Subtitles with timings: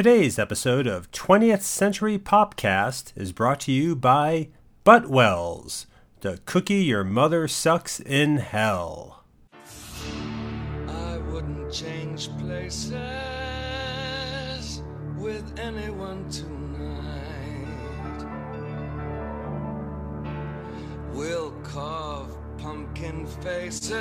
[0.00, 4.48] Today's episode of 20th Century Popcast is brought to you by
[4.82, 5.84] Buttwells,
[6.22, 9.24] the cookie your mother sucks in hell.
[10.88, 12.94] I wouldn't change places
[15.18, 17.66] with anyone tonight.
[21.12, 23.98] We'll carve pumpkin faces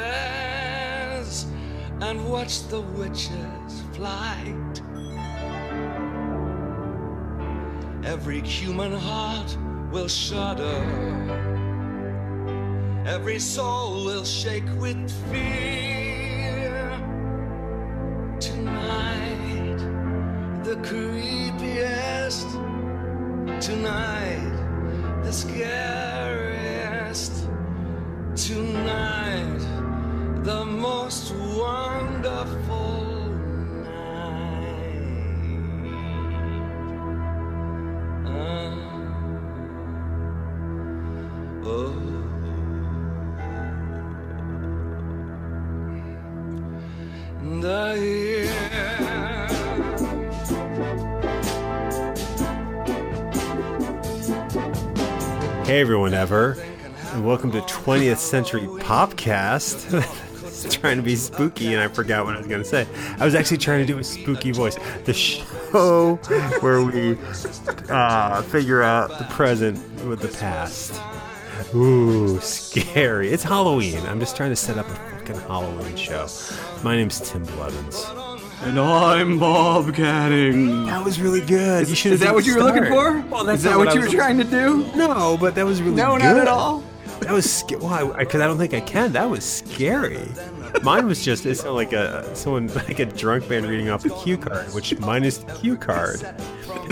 [1.99, 4.81] and watch the witches' flight.
[8.09, 9.55] Every human heart
[9.91, 10.79] will shudder.
[13.05, 15.98] Every soul will shake with fear.
[55.79, 56.57] Hey everyone ever,
[57.13, 59.87] and welcome to 20th Century Popcast.
[60.81, 62.85] Trying to be spooky and I forgot what I was going to say.
[63.17, 64.77] I was actually trying to do a spooky voice.
[65.05, 66.15] The show
[66.59, 67.17] where we
[67.89, 71.01] uh, figure out the present with the past.
[71.73, 73.29] Ooh, scary.
[73.29, 74.05] It's Halloween.
[74.05, 76.27] I'm just trying to set up a fucking Halloween show.
[76.83, 78.18] My name's Tim Blevins.
[78.61, 80.85] And I'm Bob Canning.
[80.85, 81.87] That was really good.
[81.87, 83.21] You should Is that what you were looking for?
[83.29, 84.85] Well, that's Is that not what, you were was- trying to do?
[84.95, 86.23] No, but that was really No, good.
[86.23, 86.83] not at all.
[87.21, 88.03] That was sca- why?
[88.19, 89.11] Because I don't think I can.
[89.13, 90.25] That was scary.
[90.83, 94.09] Mine was just it sounded like a someone like a drunk man reading off a
[94.09, 96.21] cue card, which mine is the cue card.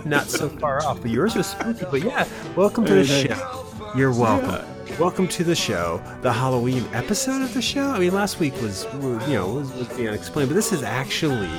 [0.06, 1.86] Not so far off, but yours was spooky.
[1.90, 3.66] But yeah, welcome to the show.
[3.96, 4.66] You're welcome.
[5.00, 7.92] Welcome to the show, the Halloween episode of the show.
[7.92, 11.52] I mean, last week was you know was, was the unexplained, but this is actually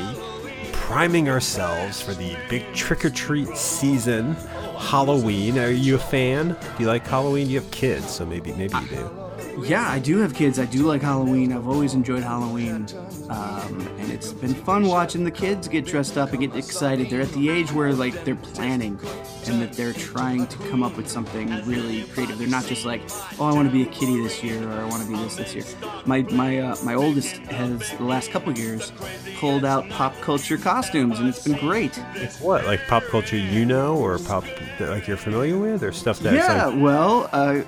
[0.72, 4.34] priming ourselves for the big trick or treat season.
[4.76, 5.56] Halloween.
[5.56, 6.48] Are you a fan?
[6.48, 7.48] Do you like Halloween?
[7.48, 9.27] You have kids, so maybe maybe you do.
[9.64, 10.58] Yeah, I do have kids.
[10.58, 11.52] I do like Halloween.
[11.52, 12.86] I've always enjoyed Halloween.
[13.28, 17.10] Um, and it's been fun watching the kids get dressed up and get excited.
[17.10, 18.98] They're at the age where like they're planning
[19.46, 22.38] and that they're trying to come up with something really creative.
[22.38, 23.02] They're not just like,
[23.38, 25.36] oh, I want to be a kitty this year or I want to be this
[25.36, 25.64] this year.
[26.06, 28.92] My my uh, my oldest has the last couple years
[29.36, 31.96] pulled out pop culture costumes and it's been great.
[32.16, 32.64] Like what?
[32.64, 34.44] Like pop culture you know, or pop
[34.78, 37.62] that like you're familiar with, or stuff that's yeah, like well, uh,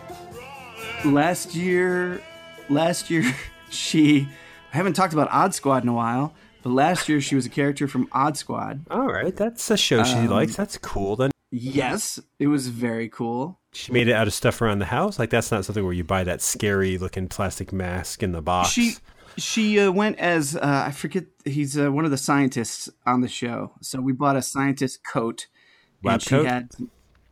[1.04, 2.20] last year,
[2.68, 3.24] last year
[3.70, 4.28] she,
[4.72, 7.50] I haven't talked about Odd Squad in a while, but last year she was a
[7.50, 8.84] character from Odd Squad.
[8.90, 9.34] all right.
[9.34, 10.56] That's a show she Um, likes.
[10.56, 11.16] That's cool.
[11.16, 13.58] Then Yes, it was very cool.
[13.72, 15.18] she made it out of stuff around the house.
[15.18, 18.70] Like that's not something where you buy that scary looking plastic mask in the box.
[18.70, 18.94] She
[19.36, 23.28] she uh, went as uh, I forget he's uh, one of the scientists on the
[23.28, 23.72] show.
[23.80, 25.46] So we bought a scientist coat.
[26.04, 26.46] Lab and she coat?
[26.46, 26.70] Had,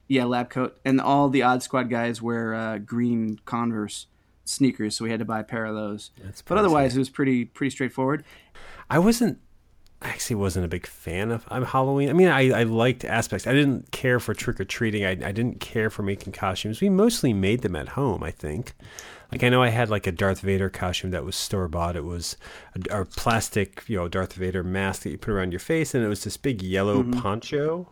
[0.09, 4.07] yeah, lab coat, and all the Odd Squad guys wear uh, green Converse
[4.45, 6.11] sneakers, so we had to buy a pair of those.
[6.23, 8.25] That's but otherwise, it was pretty pretty straightforward.
[8.91, 9.39] I wasn't
[10.01, 12.09] I actually wasn't a big fan of, Halloween.
[12.09, 13.49] I mean, I, I liked aspects.
[13.49, 15.05] I didn't care for trick or treating.
[15.05, 16.81] I, I didn't care for making costumes.
[16.81, 18.75] We mostly made them at home, I think.
[19.33, 21.97] Like I know I had like a Darth Vader costume that was store bought.
[21.97, 22.37] It was
[22.91, 26.05] a, a plastic, you know, Darth Vader mask that you put around your face, and
[26.05, 27.91] it was this big yellow poncho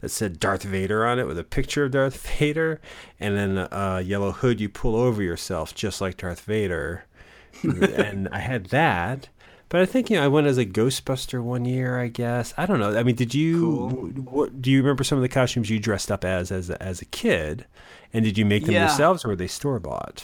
[0.00, 2.80] that said Darth Vader on it with a picture of Darth Vader,
[3.20, 7.04] and then a, a yellow hood you pull over yourself, just like Darth Vader.
[7.62, 9.28] and I had that.
[9.68, 11.98] But I think you know I went as a Ghostbuster one year.
[11.98, 12.96] I guess I don't know.
[12.96, 14.12] I mean, did you?
[14.30, 15.02] What do you remember?
[15.02, 17.64] Some of the costumes you dressed up as as a, as a kid,
[18.12, 18.86] and did you make them Yeah.
[18.86, 20.22] yourselves or were they store bought?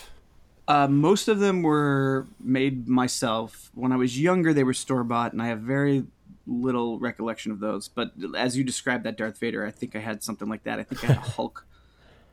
[0.68, 3.70] Uh, most of them were made myself.
[3.74, 6.04] When I was younger, they were store bought, and I have very
[6.46, 7.88] little recollection of those.
[7.88, 10.78] But as you described that Darth Vader, I think I had something like that.
[10.78, 11.66] I think I had a Hulk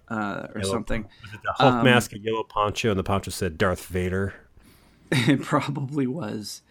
[0.10, 1.04] uh, or Yellow- something.
[1.24, 4.34] Was it the Hulk Um, mask, a yellow poncho, and the poncho said Darth Vader?
[5.12, 6.62] It probably was.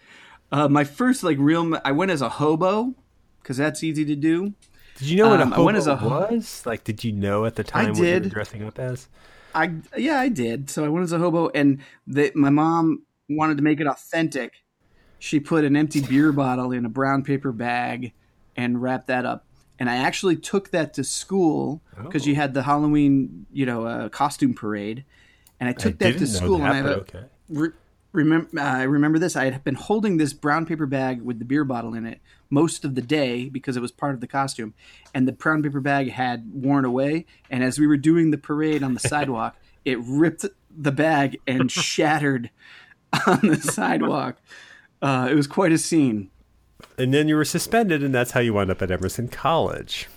[0.51, 2.95] Uh, my first like real, I went as a hobo
[3.41, 4.53] because that's easy to do.
[4.97, 6.63] Did you know what Um, a I hobo went as a- was?
[6.65, 8.29] Like, did you know at the time what you were did.
[8.31, 9.07] dressing up as?
[9.53, 10.69] I yeah, I did.
[10.69, 14.53] So I went as a hobo, and the, my mom wanted to make it authentic.
[15.19, 18.13] She put an empty beer bottle in a brown paper bag
[18.55, 19.45] and wrapped that up.
[19.77, 22.29] And I actually took that to school because Oh.
[22.29, 25.05] you had the Halloween, you know, uh, costume parade.
[25.59, 27.23] And I took that to school, that, and I have but a okay.
[27.49, 27.69] re-
[28.13, 29.35] remember I remember this.
[29.35, 32.19] I had been holding this brown paper bag with the beer bottle in it
[32.49, 34.73] most of the day because it was part of the costume,
[35.13, 37.25] and the brown paper bag had worn away.
[37.49, 39.55] And as we were doing the parade on the sidewalk,
[39.85, 40.45] it ripped
[40.75, 42.49] the bag and shattered
[43.27, 44.37] on the sidewalk.
[45.01, 46.29] Uh, it was quite a scene.
[46.97, 50.07] And then you were suspended, and that's how you wound up at Emerson College.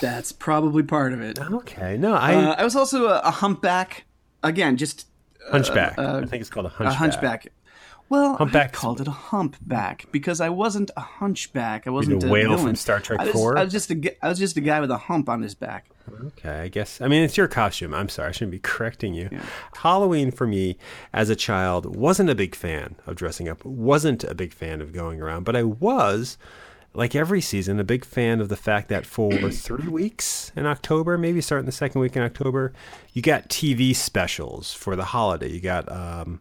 [0.00, 1.38] That's probably part of it.
[1.40, 4.04] Okay, no, I Uh, I was also a, a humpback.
[4.42, 5.06] Again, just
[5.50, 5.96] hunchback.
[5.98, 6.96] uh, I think it's called a a hunchback.
[6.98, 7.46] hunchback.
[8.08, 11.86] Well, I called it a humpback because I wasn't a hunchback.
[11.86, 12.66] I wasn't the a whale villain.
[12.66, 13.58] from Star Trek I was, 4?
[13.58, 15.88] I was just a, I was just a guy with a hump on his back.
[16.26, 17.00] Okay, I guess.
[17.00, 17.94] I mean, it's your costume.
[17.94, 19.28] I'm sorry, I shouldn't be correcting you.
[19.76, 20.76] Halloween for me
[21.12, 23.64] as a child wasn't a big fan of dressing up.
[23.64, 26.38] wasn't a big fan of going around, but I was.
[26.94, 31.16] Like every season, a big fan of the fact that for three weeks in October,
[31.16, 32.74] maybe starting the second week in October,
[33.14, 35.48] you got TV specials for the holiday.
[35.48, 36.40] You got um,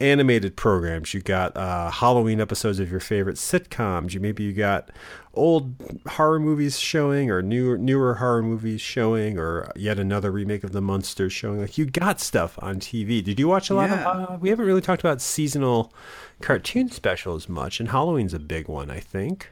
[0.00, 1.14] animated programs.
[1.14, 4.12] You got uh, Halloween episodes of your favorite sitcoms.
[4.14, 4.90] You maybe you got
[5.34, 5.74] old
[6.08, 10.80] horror movies showing, or newer newer horror movies showing, or yet another remake of The
[10.80, 11.60] Munsters showing.
[11.60, 13.22] Like you got stuff on TV.
[13.22, 14.08] Did you watch a lot Yeah.
[14.10, 14.30] of?
[14.30, 15.92] Uh, we haven't really talked about seasonal
[16.40, 19.50] cartoon specials much, and Halloween's a big one, I think.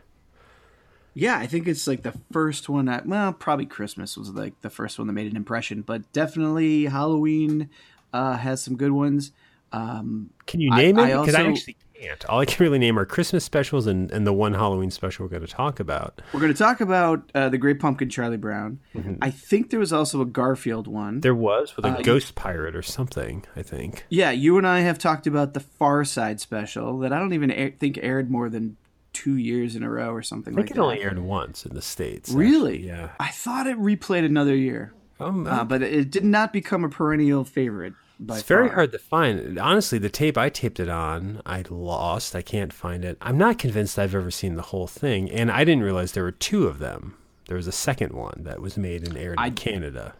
[1.14, 2.84] Yeah, I think it's like the first one.
[2.84, 6.84] That, well, probably Christmas was like the first one that made an impression, but definitely
[6.84, 7.70] Halloween
[8.12, 9.32] uh, has some good ones.
[9.72, 11.02] Um, Can you I- name it?
[11.02, 12.24] I Because I also- actually can't.
[12.26, 15.30] All I can really name are Christmas specials and, and the one Halloween special we're
[15.30, 16.22] going to talk about.
[16.32, 18.78] we're going to talk about uh, the Great Pumpkin, Charlie Brown.
[19.20, 21.14] I think there was also a Garfield one.
[21.14, 21.20] Mm-hmm.
[21.20, 23.44] There was with a Uh, ghost pirate or something.
[23.56, 24.04] I think.
[24.10, 27.50] Yeah, you and I have talked about the Far Side special that I don't even
[27.50, 28.76] air, think aired more than
[29.12, 30.80] two years in a row or something I think like it that.
[30.82, 32.30] only aired once in the states.
[32.30, 32.74] Really?
[32.74, 33.08] actually, Yeah.
[33.18, 37.42] I thought it replayed another year, Um, uh, but it did not become a perennial
[37.42, 37.94] favorite.
[38.20, 39.58] It's very hard to find.
[39.58, 42.34] Honestly, the tape I taped it on, I lost.
[42.34, 43.16] I can't find it.
[43.22, 46.32] I'm not convinced I've ever seen the whole thing, and I didn't realize there were
[46.32, 47.16] two of them.
[47.46, 50.14] There was a second one that was made and aired in Canada.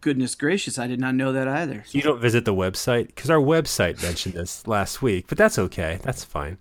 [0.00, 1.84] Goodness gracious, I did not know that either.
[1.90, 5.98] You don't visit the website because our website mentioned this last week, but that's okay.
[6.02, 6.58] That's fine.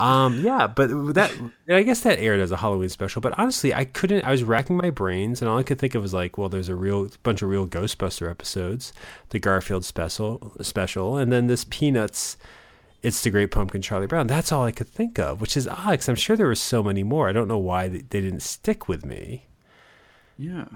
[0.00, 1.32] Um, yeah, but that
[1.68, 3.20] I guess that aired as a Halloween special.
[3.20, 4.24] But honestly, I couldn't.
[4.24, 6.68] I was racking my brains, and all I could think of was like, well, there's
[6.68, 8.92] a real bunch of real Ghostbuster episodes,
[9.28, 12.36] the Garfield special, special, and then this Peanuts.
[13.02, 14.26] It's the Great Pumpkin, Charlie Brown.
[14.26, 16.82] That's all I could think of, which is odd because I'm sure there were so
[16.82, 17.30] many more.
[17.30, 19.46] I don't know why they, they didn't stick with me,
[20.36, 20.66] Yeah.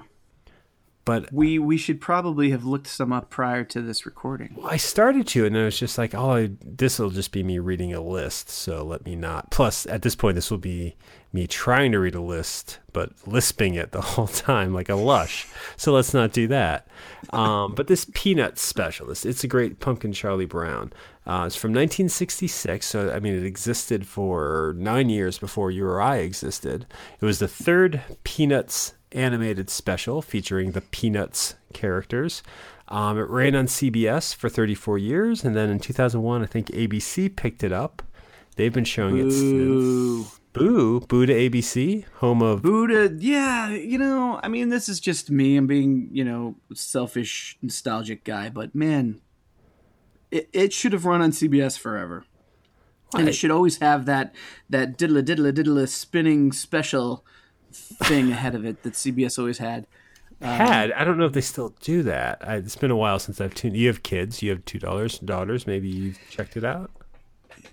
[1.05, 4.57] But We we should probably have looked some up prior to this recording.
[4.65, 7.59] I started to, and then it was just like, oh, this will just be me
[7.59, 9.51] reading a list, so let me not.
[9.51, 10.97] Plus, at this point, this will be
[11.33, 15.47] me trying to read a list, but lisping it the whole time like a lush.
[15.77, 16.87] So let's not do that.
[17.31, 20.93] Um, but this peanut specialist, it's a great pumpkin Charlie Brown.
[21.27, 26.01] Uh, it's from 1966, so I mean, it existed for nine years before you or
[26.01, 26.87] I existed.
[27.21, 32.43] It was the third Peanuts animated special featuring the Peanuts characters.
[32.89, 37.35] Um, it ran on CBS for 34 years, and then in 2001, I think ABC
[37.35, 38.03] picked it up.
[38.57, 40.23] They've been showing it Boo.
[40.25, 40.41] since.
[40.53, 42.63] Boo, boo to ABC, home of.
[42.63, 45.57] Buddha, yeah, you know, I mean, this is just me.
[45.57, 49.21] I'm being, you know, selfish, nostalgic guy, but man,
[50.35, 52.25] it, it should have run on CBS forever.
[53.17, 54.35] And it should always have that
[54.69, 57.25] that diddle diddle diddle spinning special
[57.73, 59.87] thing ahead of it that CBS always had.
[60.41, 60.91] had.
[60.91, 62.39] I don't know if they still do that.
[62.47, 63.77] I, it's been a while since I've tuned.
[63.77, 64.43] You have kids.
[64.43, 65.21] You have two daughters.
[65.21, 65.65] Daughters.
[65.65, 66.91] Maybe you've checked it out.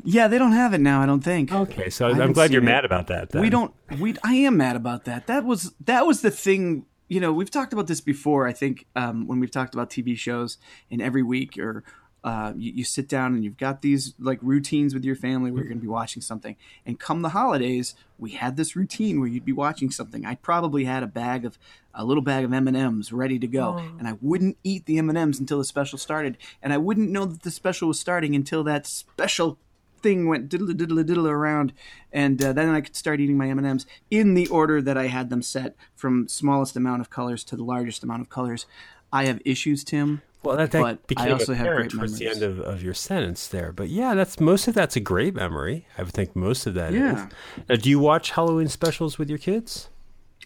[0.03, 1.01] Yeah, they don't have it now.
[1.01, 1.51] I don't think.
[1.51, 2.65] Okay, so I I'm glad you're it.
[2.65, 3.31] mad about that.
[3.31, 3.41] Then.
[3.41, 3.73] We don't.
[3.99, 4.15] We.
[4.23, 5.25] I am mad about that.
[5.25, 6.85] That was that was the thing.
[7.07, 8.47] You know, we've talked about this before.
[8.47, 10.59] I think um, when we've talked about TV shows,
[10.91, 11.83] and every week or
[12.23, 15.63] uh, you, you sit down and you've got these like routines with your family where
[15.63, 16.55] you're going to be watching something.
[16.85, 20.25] And come the holidays, we had this routine where you'd be watching something.
[20.25, 21.57] I probably had a bag of
[21.93, 24.97] a little bag of M and M's ready to go, and I wouldn't eat the
[24.97, 27.99] M and M's until the special started, and I wouldn't know that the special was
[27.99, 29.57] starting until that special
[30.01, 31.73] thing went diddle diddle diddle around,
[32.13, 34.97] and uh, then I could start eating my M and M's in the order that
[34.97, 38.65] I had them set, from smallest amount of colors to the largest amount of colors.
[39.11, 40.21] I have issues, Tim.
[40.43, 42.95] Well, that, that but I became also have great towards the end of, of your
[42.95, 43.71] sentence there.
[43.71, 45.85] But yeah, that's most of that's a great memory.
[45.97, 46.99] I would think most of that is.
[46.99, 47.29] Yeah.
[47.69, 49.89] Now, do you watch Halloween specials with your kids?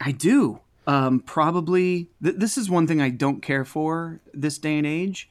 [0.01, 0.59] I do.
[0.85, 2.09] Um, probably.
[2.21, 5.29] Th- this is one thing I don't care for this day and age.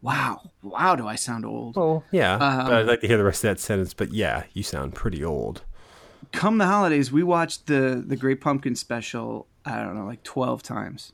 [0.00, 1.78] Wow, wow, do I sound old?
[1.78, 2.34] Oh, yeah.
[2.34, 3.94] Um, I'd like to hear the rest of that sentence.
[3.94, 5.62] But yeah, you sound pretty old.
[6.30, 9.46] come the holidays, we watched the the Great Pumpkin special.
[9.64, 11.12] I don't know, like twelve times.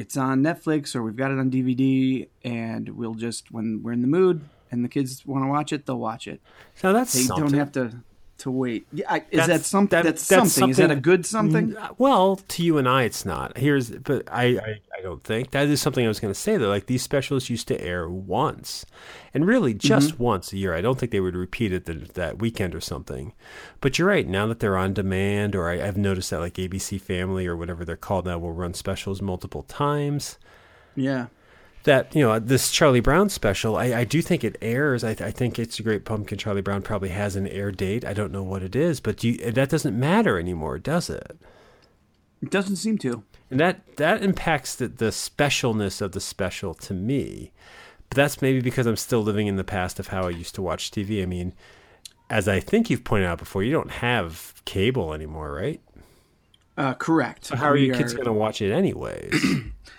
[0.00, 4.00] It's on Netflix or we've got it on DVD, and we'll just when we're in
[4.02, 4.40] the mood,
[4.70, 6.40] and the kids want to watch it, they'll watch it.
[6.76, 7.48] So that's They something.
[7.50, 7.92] don't have to
[8.38, 8.86] to wait.
[8.92, 9.96] Yeah, I, is That's- that something?
[9.98, 10.70] that- that's, that's something.
[10.70, 11.72] Is that a good something?
[11.72, 13.58] Mm, well, to you and I, it's not.
[13.58, 16.58] Here's, but I, I, I don't think that is something I was going to say.
[16.58, 18.84] Though, like these specials used to air once,
[19.32, 19.78] and really mm-hmm.
[19.78, 20.74] just once a year.
[20.74, 23.32] I don't think they would repeat it that, that weekend or something.
[23.80, 24.28] But you're right.
[24.28, 27.82] Now that they're on demand, or I, I've noticed that like ABC Family or whatever
[27.82, 30.38] they're called now will run specials multiple times.
[30.94, 31.28] Yeah.
[31.84, 35.02] That you know this Charlie Brown special, I, I do think it airs.
[35.02, 36.36] I, I think it's a great pumpkin.
[36.36, 38.04] Charlie Brown probably has an air date.
[38.04, 41.38] I don't know what it is, but you, that doesn't matter anymore, does it?
[42.42, 43.24] It doesn't seem to.
[43.50, 47.52] And that that impacts the, the specialness of the special to me.
[48.08, 50.62] But that's maybe because I'm still living in the past of how I used to
[50.62, 51.22] watch TV.
[51.22, 51.52] I mean,
[52.28, 55.80] as I think you've pointed out before, you don't have cable anymore, right?
[56.76, 57.46] Uh, correct.
[57.46, 59.34] So how are We your kids going to watch it anyways?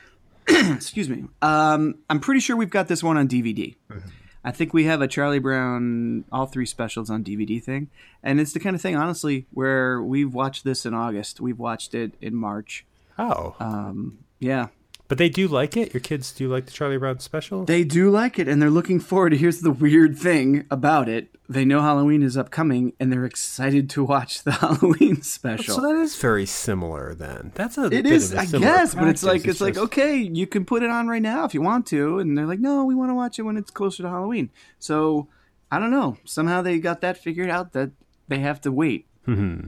[0.48, 1.26] Excuse me.
[1.42, 3.76] Um, I'm pretty sure we've got this one on DVD.
[3.90, 4.10] Mm-hmm.
[4.44, 7.90] I think we have a Charlie Brown all three specials on DVD thing,
[8.24, 11.40] and it's the kind of thing, honestly, where we've watched this in August.
[11.40, 12.86] We've watched it in March.
[13.22, 14.68] Oh, um, Yeah,
[15.08, 15.94] but they do like it.
[15.94, 17.66] Your kids do like the Charlie Brown special.
[17.66, 19.32] they do like it, and they're looking forward.
[19.32, 23.90] to Here's the weird thing about it: they know Halloween is upcoming, and they're excited
[23.92, 25.76] to watch the Halloween special.
[25.76, 27.14] so that is very similar.
[27.14, 29.74] Then that's a It bit is, of a I guess, but it's like it's like
[29.74, 32.48] just- okay, you can put it on right now if you want to, and they're
[32.48, 34.50] like, no, we want to watch it when it's closer to Halloween.
[34.80, 35.28] So
[35.70, 36.18] I don't know.
[36.26, 37.92] Somehow they got that figured out that
[38.30, 39.08] they have to wait.
[39.28, 39.68] Mm-hmm.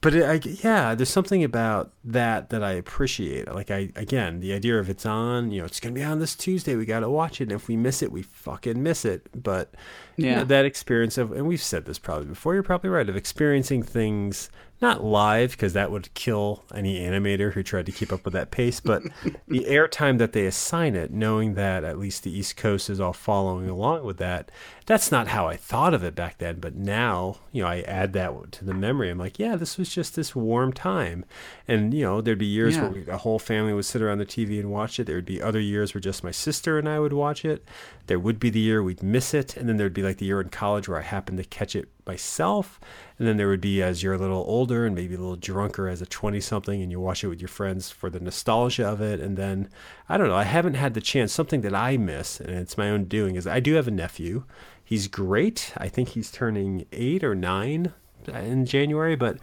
[0.00, 3.52] But it, I, yeah, there's something about that that I appreciate.
[3.52, 6.34] Like I again, the idea of it's on, you know, it's gonna be on this
[6.34, 6.76] Tuesday.
[6.76, 7.44] We got to watch it.
[7.44, 9.28] And if we miss it, we fucking miss it.
[9.34, 9.72] But
[10.16, 10.38] you Yeah.
[10.38, 12.54] know, that experience of, and we've said this probably before.
[12.54, 14.50] You're probably right of experiencing things
[14.82, 18.50] not live because that would kill any animator who tried to keep up with that
[18.50, 18.78] pace.
[18.78, 19.02] But
[19.48, 23.14] the airtime that they assign it, knowing that at least the East Coast is all
[23.14, 24.50] following along with that,
[24.86, 26.60] that's not how I thought of it back then.
[26.60, 29.10] But now, you know, I add that to the memory.
[29.10, 31.24] I'm like, yeah, this was just this warm time.
[31.66, 32.88] And, you know, there'd be years Yeah.
[32.88, 35.04] where a whole family would sit around the TV and watch it.
[35.08, 37.64] There would be other years where just my sister and I would watch it.
[38.06, 39.56] There would be the year we'd miss it.
[39.56, 41.88] And then there'd be like the year in college where I happened to catch it
[42.06, 42.78] myself.
[43.18, 45.88] And then there would be as you're a little older and maybe a little drunker
[45.88, 49.00] as a 20 something and you watch it with your friends for the nostalgia of
[49.00, 49.18] it.
[49.18, 49.68] And then,
[50.08, 51.32] I don't know, I haven't had the chance.
[51.32, 54.44] Something that I miss, and it's my own doing, is I do have a nephew.
[54.86, 55.72] He's great.
[55.76, 57.92] I think he's turning eight or nine
[58.28, 59.38] in January, but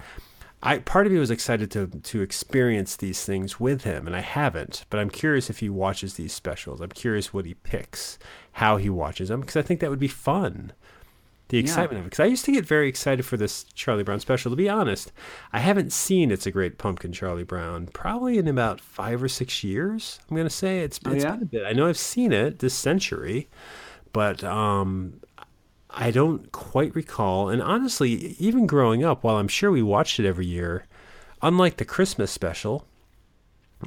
[0.63, 4.21] I part of me was excited to to experience these things with him, and I
[4.21, 4.85] haven't.
[4.89, 6.79] But I'm curious if he watches these specials.
[6.79, 8.17] I'm curious what he picks,
[8.53, 10.71] how he watches them, because I think that would be fun.
[11.49, 14.21] The excitement of it, because I used to get very excited for this Charlie Brown
[14.21, 14.49] special.
[14.49, 15.11] To be honest,
[15.51, 19.61] I haven't seen "It's a Great Pumpkin" Charlie Brown probably in about five or six
[19.61, 20.19] years.
[20.31, 21.31] I'm gonna say it's, it's yeah?
[21.31, 21.65] been a bit.
[21.65, 23.49] I know I've seen it this century,
[24.13, 25.19] but um,
[25.93, 27.49] I don't quite recall.
[27.49, 30.87] And honestly, even growing up, while I'm sure we watched it every year,
[31.41, 32.85] unlike the Christmas special,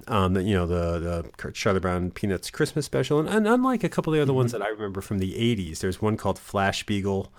[0.08, 3.88] um, the, you know, the, the Charlie Brown Peanuts Christmas special, and, and unlike a
[3.88, 6.84] couple of the other ones that I remember from the 80s, there's one called Flash
[6.84, 7.32] Beagle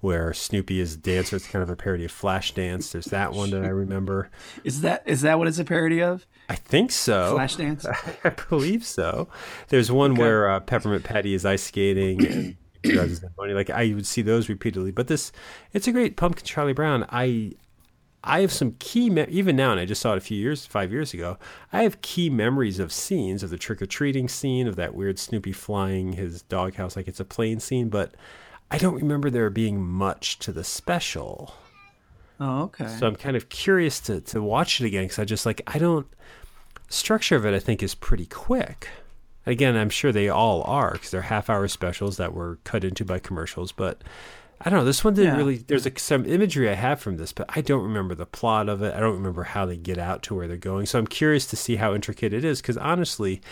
[0.00, 1.36] where Snoopy is a dancer.
[1.36, 2.92] It's kind of a parody of Flash Dance.
[2.92, 4.30] There's that one that I remember.
[4.62, 6.26] Is that is that what it's a parody of?
[6.48, 7.34] I think so.
[7.34, 7.86] Flashdance.
[8.24, 9.28] I believe so.
[9.68, 13.52] There's one where uh, Peppermint Patty is ice skating and drugs and money.
[13.52, 14.90] Like I would see those repeatedly.
[14.90, 15.32] But this,
[15.72, 17.06] it's a great Pumpkin Charlie Brown.
[17.10, 17.52] I,
[18.22, 20.64] I have some key me- even now, and I just saw it a few years,
[20.64, 21.38] five years ago.
[21.72, 25.18] I have key memories of scenes of the trick or treating scene of that weird
[25.18, 28.14] Snoopy flying his doghouse like it's a plane scene, but
[28.70, 31.54] I don't remember there being much to the special.
[32.40, 32.88] Oh, okay.
[32.98, 35.78] So I'm kind of curious to to watch it again because I just like I
[35.78, 36.06] don't
[36.88, 37.54] structure of it.
[37.54, 38.88] I think is pretty quick.
[39.46, 43.04] Again, I'm sure they all are because they're half hour specials that were cut into
[43.04, 43.72] by commercials.
[43.72, 44.02] But
[44.60, 44.84] I don't know.
[44.84, 45.36] This one didn't Yeah.
[45.38, 45.56] really.
[45.58, 48.82] There's a, some imagery I have from this, but I don't remember the plot of
[48.82, 48.94] it.
[48.94, 50.86] I don't remember how they get out to where they're going.
[50.86, 53.42] So I'm curious to see how intricate it is because honestly,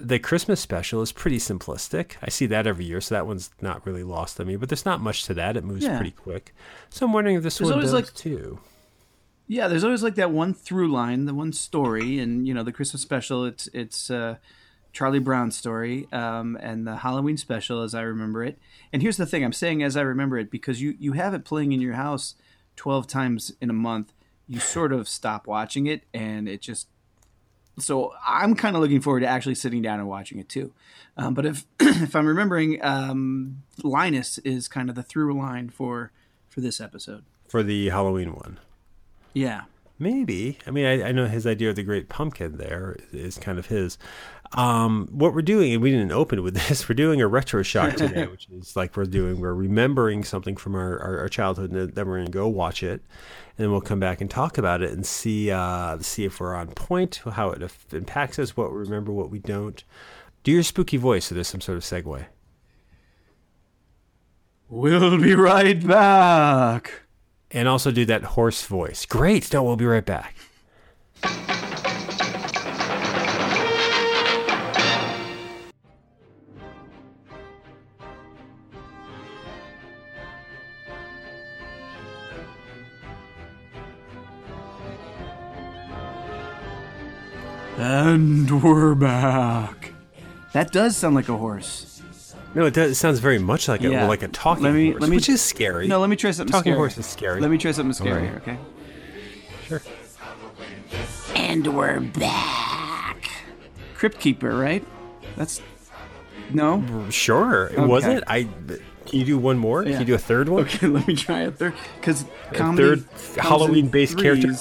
[0.00, 2.12] the Christmas special is pretty simplistic.
[2.22, 4.56] I see that every year, so that one's not really lost on me.
[4.56, 5.56] But there's not much to that.
[5.56, 5.96] It moves Yeah.
[5.96, 6.54] pretty quick.
[6.88, 8.60] So I'm wondering if this There's one always, does like- too.
[9.50, 12.72] Yeah, there's always like that one through line, the one story, and you know the
[12.72, 13.44] Christmas special.
[13.46, 14.36] It's it's uh,
[14.98, 18.58] Charlie Brown story, um, and the Halloween special, as I remember it.
[18.92, 21.44] And here's the thing: I'm saying as I remember it because you you have it
[21.44, 22.34] playing in your house
[22.74, 24.12] twelve times in a month.
[24.48, 26.88] You sort of stop watching it, and it just.
[27.78, 30.72] So I'm kind of looking forward to actually sitting down and watching it too.
[31.16, 36.10] Um, but if if I'm remembering, um, Linus is kind of the through line for
[36.48, 37.22] for this episode.
[37.46, 38.58] for the Halloween one.
[39.32, 39.62] Yeah.
[39.98, 40.58] Maybe.
[40.66, 43.66] I mean, I, I know his idea of the Great Pumpkin there is kind of
[43.66, 43.98] his.
[44.52, 47.94] Um, what we're doing, and we didn't open with this, we're doing a retro shock
[47.96, 51.92] today, which is like we're doing, we're remembering something from our, our, our childhood, and
[51.92, 53.02] then we're going to go watch it,
[53.56, 56.54] and then we'll come back and talk about it and see uh, see if we're
[56.54, 59.82] on point, how it impacts us, what we remember, what we don't.
[60.44, 62.24] Do your spooky voice so there's some sort of segue.
[64.68, 67.02] We'll be right back.
[67.50, 69.06] And also do that hoarse voice.
[69.06, 69.52] Great.
[69.52, 70.34] No, we'll be right back.
[87.78, 89.92] And we're back.
[90.52, 91.97] That does sound like a horse.
[92.54, 92.92] No, it does.
[92.92, 94.06] It sounds very much like a Yeah.
[94.08, 95.86] like a talking Let me- horse, let me- which is scary.
[95.86, 96.76] No, let me try something Talking scary.
[96.76, 97.40] horse is scary.
[97.40, 98.42] Let me try something scary, Alright.
[98.42, 98.58] okay?
[99.68, 99.82] Sure.
[101.34, 103.28] And we're back.
[103.96, 104.84] Crypt Keeper, right?
[105.36, 105.60] That's
[106.52, 106.82] no.
[107.10, 107.70] Sure.
[107.76, 108.16] Was Okay.
[108.16, 108.24] it?
[108.26, 108.42] I.
[109.06, 109.82] Can you do one more?
[109.84, 109.92] Yeah.
[109.92, 110.64] Can you do a third one?
[110.64, 113.04] Okay, let me try a third because third
[113.36, 114.54] Halloween-based character?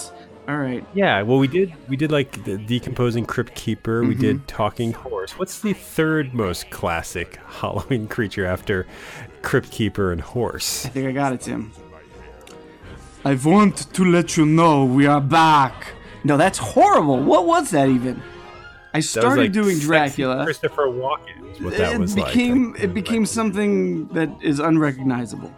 [0.47, 0.85] All right.
[0.93, 1.21] Yeah.
[1.23, 1.73] Well, we did.
[1.89, 4.01] We did like the decomposing crypt keeper.
[4.03, 4.21] We Mm-hmm.
[4.21, 5.37] did talking horse.
[5.37, 8.87] What's the third most classic Halloween creature after
[9.41, 10.85] crypt keeper and horse?
[10.85, 11.71] I think I got it, Tim.
[13.25, 15.93] I want to let you know we are back.
[16.23, 17.21] No, that's horrible.
[17.21, 18.21] What was that even?
[18.93, 20.45] I started like doing Dracula.
[20.45, 21.51] Christopher Walken.
[21.53, 22.83] Is what that it was became like.
[22.83, 25.53] it became something that is unrecognizable.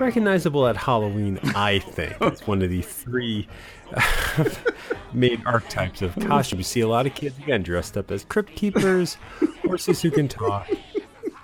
[0.00, 1.38] Recognizable at Halloween.
[1.54, 3.48] I think it's one of the three
[5.12, 6.58] main archetypes of costume.
[6.58, 9.16] You see a lot of kids again dressed up as crypt keepers,
[9.62, 10.68] horses who can talk,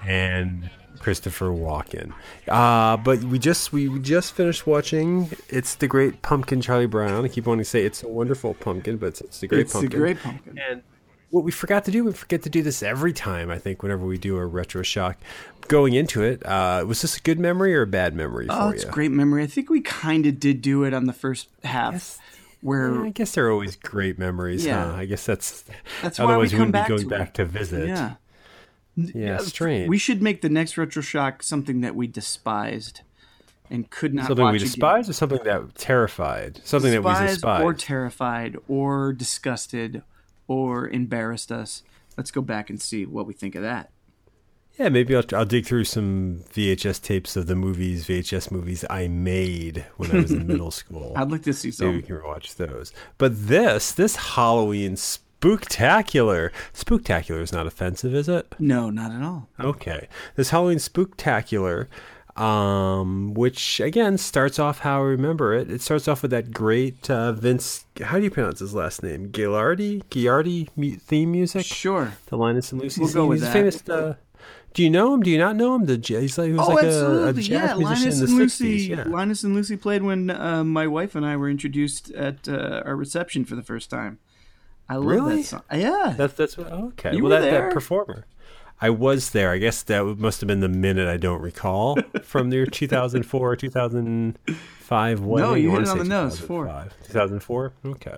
[0.07, 2.12] and Christopher Walken.
[2.49, 5.30] Uh, but we just we just finished watching.
[5.49, 7.25] It's the Great Pumpkin, Charlie Brown.
[7.25, 9.73] I keep wanting to say it's a wonderful pumpkin, but it's, it's the Great it's
[9.73, 9.87] Pumpkin.
[9.87, 10.59] It's the great pumpkin.
[10.59, 10.83] And
[11.30, 13.50] what we forgot to do, we forget to do this every time.
[13.50, 15.16] I think whenever we do a retro shock,
[15.68, 18.68] going into it, uh, was this a good memory or a bad memory for Oh,
[18.68, 18.75] you?
[18.75, 19.42] it's a great memory.
[19.42, 22.18] I think we kind of did do it on the first half,
[22.60, 24.66] where Yeah, I guess they're always great memories.
[24.66, 24.90] Yeah.
[24.90, 24.96] Huh?
[24.96, 25.64] I guess that's,
[26.02, 27.88] That's why we otherwise come wouldn't be going to back to visit.
[27.88, 28.14] yeah,
[28.96, 29.88] yeah, strange.
[29.88, 33.02] we should make the next retro shock something that we despised
[33.70, 34.66] and could not something we again.
[34.66, 36.61] despise or something that terrified?
[36.64, 40.02] Something that we Despised or terrified or disgusted
[40.50, 41.84] or embarrassed us.
[42.16, 43.90] Let's go back and see what we think of that.
[44.76, 49.06] yeah, maybe I'll, I'll dig through some VHS tapes of the movies, VHS movies I
[49.06, 51.12] made when I was in middle school.
[51.14, 52.06] I'd like to see Maybe we some.
[52.18, 52.92] can watch those.
[53.16, 58.52] But this, this Halloween spooktacular, spooktacular is not offensive, is it?
[58.58, 59.48] No, not at all.
[59.60, 61.86] Okay, this Halloween spooktacular,
[62.40, 65.70] um, which again starts off how I remember it.
[65.70, 67.85] It starts off with that great uh, Vince.
[68.03, 69.29] How do you pronounce his last name?
[69.31, 71.66] Gilardi, Giardi mu- theme music.
[71.66, 72.14] Sure.
[72.26, 73.00] The Linus and Lucy.
[73.03, 73.53] We'll go with He's that.
[73.53, 73.88] famous.
[73.88, 74.14] Uh,
[74.72, 75.20] do you know him?
[75.22, 75.85] Do you not know him?
[75.87, 77.42] The he's like he was Oh, like a, a absolutely.
[77.42, 78.88] jazz yeah, musician Linus in and the Lucy.
[78.88, 78.88] 60s.
[78.88, 79.05] Yeah.
[79.05, 82.94] Linus and Lucy played when uh, my wife and I were introduced at uh, our
[82.96, 84.18] reception for the first time.
[84.88, 85.37] I love Really?
[85.42, 85.62] that song.
[85.74, 86.14] Yeah.
[86.16, 86.68] That's that's what.
[86.72, 87.62] Okay, You well were that, there?
[87.64, 88.26] that performer.
[88.81, 89.51] I was there.
[89.51, 93.57] I guess that must have been the minute I don't recall from your 2004 or
[93.57, 95.49] 2005 wedding.
[95.51, 96.66] No, you hit it on the nose, four.
[97.07, 97.73] 2004.
[97.87, 98.16] Okay.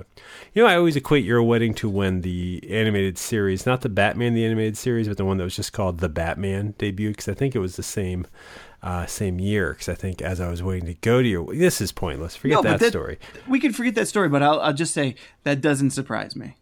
[0.55, 4.35] You know, I always equate your wedding to when the animated series, not the Batman
[4.35, 7.35] the animated series, but the one that was just called the Batman debuted because I
[7.35, 8.27] think it was the same.
[8.85, 11.81] Uh, same year, because I think as I was waiting to go to your, this
[11.81, 12.35] is pointless.
[12.35, 13.21] Forget No, that, that- story.
[13.47, 16.57] we can forget that story, but I'll, I'll just say that doesn't surprise me.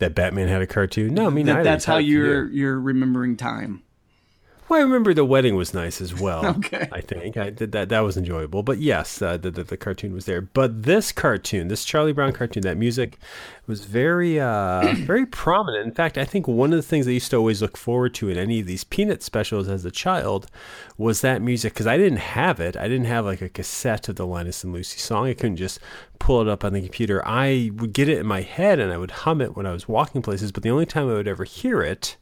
[0.00, 1.14] That Batman had a cartoon.
[1.14, 1.64] No, I mean That, neither.
[1.64, 2.24] that's how you.
[2.24, 3.82] you're you're remembering time.
[4.70, 6.46] Well, I remember the wedding was nice as well.
[6.60, 6.88] Okay.
[6.92, 7.88] I think I did that.
[7.88, 8.62] That was enjoyable.
[8.62, 10.40] But yes, uh, the, the the cartoon was there.
[10.40, 13.18] But this cartoon, this Charlie Brown cartoon, that music
[13.66, 15.86] was very uh, very prominent.
[15.86, 18.28] In fact, I think one of the things I used to always look forward to
[18.28, 20.46] in any of these Peanut specials as a child
[20.98, 22.76] was that music because I didn't have it.
[22.76, 25.26] I didn't have like a cassette of the Linus and Lucy song.
[25.26, 25.80] I couldn't just
[26.20, 27.26] pull it up on the computer.
[27.26, 29.88] I would get it in my head and I would hum it when I was
[29.88, 30.52] walking places.
[30.52, 32.16] But the only time I would ever hear it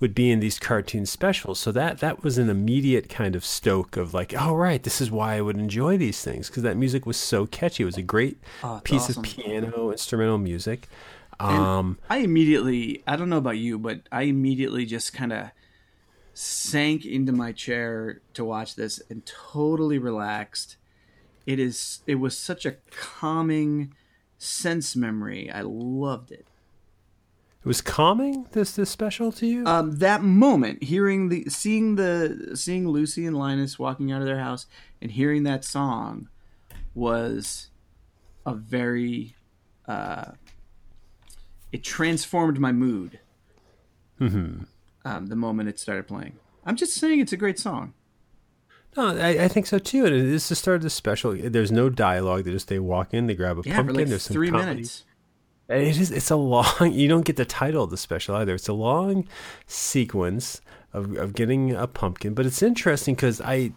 [0.00, 1.58] would be in these cartoon specials.
[1.60, 5.10] So that that was an immediate kind of stoke of like, oh right, this is
[5.10, 7.82] why I would enjoy these things because that music was so catchy.
[7.82, 9.24] It was a great Oh, piece awesome.
[9.24, 10.88] of piano instrumental music.
[11.38, 15.50] Um, I immediately, I don't know about you, but I immediately just kind of
[16.34, 20.76] sank into my chair to watch this and totally relaxed.
[21.46, 23.94] It is, it was such a calming
[24.36, 25.50] sense memory.
[25.50, 26.46] I loved it.
[27.62, 28.46] It was calming.
[28.52, 29.66] This this special to you?
[29.66, 34.38] Um, that moment, hearing the, seeing the, seeing Lucy and Linus walking out of their
[34.40, 34.66] house
[35.02, 36.28] and hearing that song
[36.94, 37.68] was
[38.46, 39.34] a very
[39.86, 40.32] uh,
[41.72, 43.20] it transformed my mood.
[44.20, 44.64] Mm-hmm.
[45.04, 47.94] Um, the moment it started playing, I'm just saying it's a great song.
[48.96, 50.04] No, I, I think so too.
[50.04, 51.32] And it is the start of the special.
[51.32, 52.44] There's no dialogue.
[52.44, 53.96] They just they walk in, they grab a Yeah, pumpkin.
[53.96, 54.66] like there's some three comedy.
[54.74, 55.04] minutes.
[55.70, 56.10] And It is.
[56.10, 56.66] It's a long.
[56.92, 58.54] You don't get the title of the special either.
[58.54, 59.26] It's a long
[59.66, 60.60] sequence
[60.92, 62.34] of of getting a pumpkin.
[62.34, 63.72] But it's interesting because I,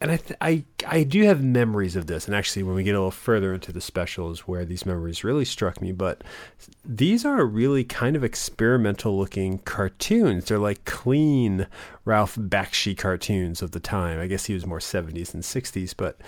[0.00, 2.26] and I, th- I, I do have memories of this.
[2.26, 5.44] And actually, when we get a little further into the specials where these memories really
[5.44, 5.92] struck me.
[5.92, 6.24] But
[6.84, 10.46] these are really kind of experimental looking cartoons.
[10.46, 11.68] They're like clean
[12.04, 14.18] Ralph Bakshi cartoons of the time.
[14.18, 16.18] I guess he was more 70s than 60s, but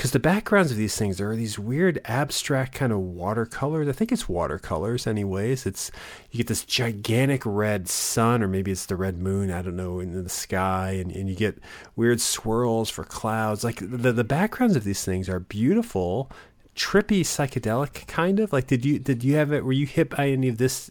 [0.00, 3.86] because the backgrounds of these things are these weird abstract kind of watercolors.
[3.86, 5.66] I think it's watercolors, anyways.
[5.66, 5.90] It's
[6.30, 9.50] you get this gigantic red sun, or maybe it's the red moon.
[9.50, 11.58] I don't know in the sky, and, and you get
[11.96, 13.62] weird swirls for clouds.
[13.62, 16.30] Like the the backgrounds of these things are beautiful,
[16.74, 18.54] trippy, psychedelic kind of.
[18.54, 19.66] Like did you did you have it?
[19.66, 20.90] Were you hit by any of this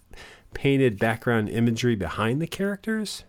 [0.53, 3.23] painted background imagery behind the characters?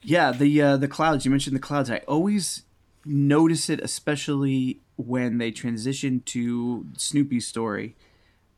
[0.00, 1.26] Yeah, the uh, the clouds.
[1.26, 1.90] You mentioned the clouds.
[1.90, 2.62] I always
[3.04, 7.96] notice it, especially when they transition to Snoopy's story,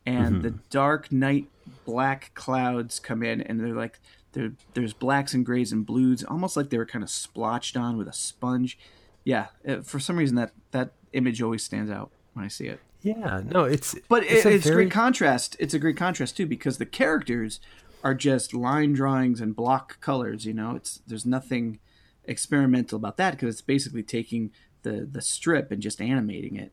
[0.05, 1.47] and the dark night
[1.85, 3.99] black clouds come in, and they're like
[4.33, 4.51] there.
[4.73, 8.07] There's blacks and grays and blues, almost like they were kind of splotched on with
[8.07, 8.77] a sponge.
[9.23, 12.79] Yeah, uh, for some reason that that image always stands out when I see it.
[13.01, 15.55] Yeah, no, it's But it's, a it's very- great contrast.
[15.59, 17.59] It's a great contrast too because the characters
[18.03, 20.45] are just line drawings and block colors.
[20.45, 21.79] You know, it's there's nothing
[22.25, 24.51] experimental about that because it's basically taking
[24.83, 26.71] the the strip and just animating it.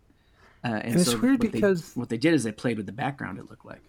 [0.63, 2.93] Uh, and, it's weird what they- because- what they did is they played with the
[2.93, 3.39] background.
[3.39, 3.81] It looked like.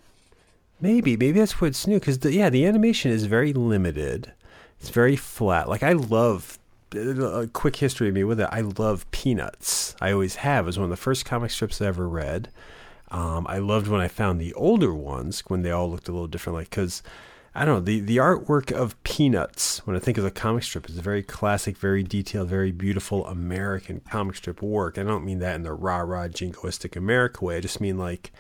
[0.80, 4.32] Maybe, maybe that's what's new because yeah, the animation is very limited.
[4.80, 5.70] It's very flat.
[5.70, 6.58] Like I love
[6.96, 8.50] a quick history of me with it.
[8.52, 9.96] I love Peanuts.
[10.02, 10.66] I always have.
[10.66, 12.50] It was one of the first comic strips I ever read.
[13.12, 16.28] Um, I loved when I found the older ones when they all looked a little
[16.28, 16.58] different.
[16.58, 17.04] Like because
[17.54, 19.86] I don't know the the artwork of Peanuts.
[19.86, 23.26] When I think of the comic strip, is a very classic, very detailed, very beautiful
[23.28, 24.98] American comic strip work.
[24.98, 27.58] I don't mean that in the rah rah jingoistic America way.
[27.58, 28.32] I just mean like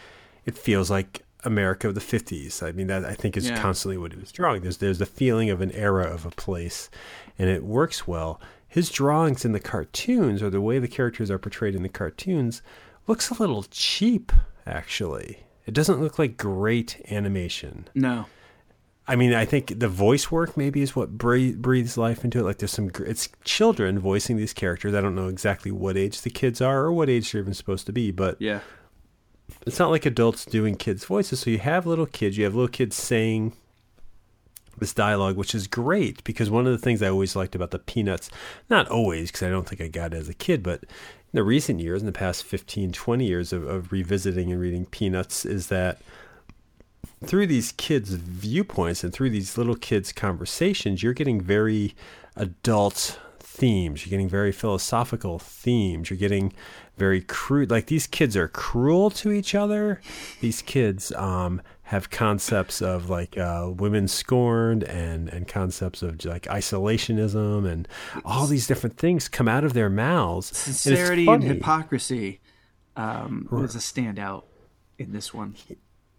[0.45, 2.61] it feels like America of the 50s.
[2.65, 3.61] I mean, that I think is Yeah.
[3.61, 4.61] constantly what he was drawing.
[4.61, 6.89] There's there's the feeling of an era of a place,
[7.37, 8.39] and it works well.
[8.67, 12.61] His drawings in the cartoons, or the way the characters are portrayed in the cartoons,
[13.07, 14.31] looks a little cheap.
[14.65, 17.89] Actually, it doesn't look like great animation.
[17.93, 18.27] No,
[19.11, 22.43] I mean, I think the voice work maybe is what breathe, breathes life into it.
[22.43, 24.95] Like there's some, it's children voicing these characters.
[24.95, 27.85] I don't know exactly what age the kids are or what age they're even supposed
[27.87, 28.61] to be, but yeah,
[29.67, 31.41] it's not like adults doing kids' voices.
[31.41, 33.51] So you have little kids, you have little kids saying
[34.77, 37.79] this dialogue, which is great because one of the things I always liked about the
[37.79, 38.29] Peanuts,
[38.69, 40.89] not always, because I don't think I got it as a kid, but in
[41.33, 45.43] the recent years, in the past 15, 20 years of, of revisiting and reading Peanuts,
[45.45, 45.99] is that
[47.23, 51.95] through these kids' viewpoints and through these little kids' conversations, you're getting very
[52.35, 54.05] adult themes.
[54.05, 56.09] You're getting very philosophical themes.
[56.09, 56.53] You're getting
[56.97, 57.69] very crude.
[57.69, 60.01] Like these kids are cruel to each other.
[60.39, 66.43] These kids um, have concepts of like uh, women scorned and and concepts of like
[66.43, 67.87] isolationism and
[68.25, 70.49] all these different things come out of their mouths.
[70.67, 71.47] And sincerity and funny.
[71.47, 72.39] hypocrisy
[72.95, 74.43] um, was a standout
[74.97, 75.55] in this one.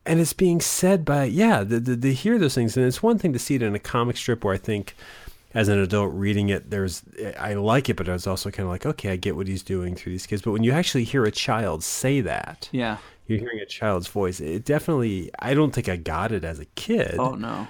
[0.06, 3.18] And it's being said by yeah the, the, they hear those things and it's one
[3.18, 4.94] thing to see it in a comic strip where i think
[5.54, 7.02] as an adult reading it there's
[7.38, 9.62] i like it but i was also kind of like okay i get what he's
[9.62, 12.96] doing through these kids but when you actually hear a child say that Yeah.
[13.26, 16.64] you're hearing a child's voice it definitely i don't think i got it as a
[16.74, 17.68] kid Oh no.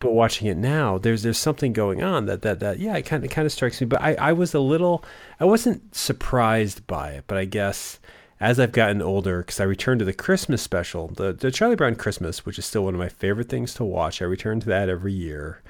[0.00, 3.22] but watching it now, there's there's something going on that that that yeah, it kind
[3.22, 3.86] of kind of strikes me.
[3.86, 5.04] But I I was a little,
[5.38, 7.98] I wasn't surprised by it, but I guess
[8.40, 11.94] as I've gotten older, because I returned to the Christmas special, the the Charlie Brown
[11.94, 14.22] Christmas, which is still one of my favorite things to watch.
[14.22, 15.62] I return to that every year.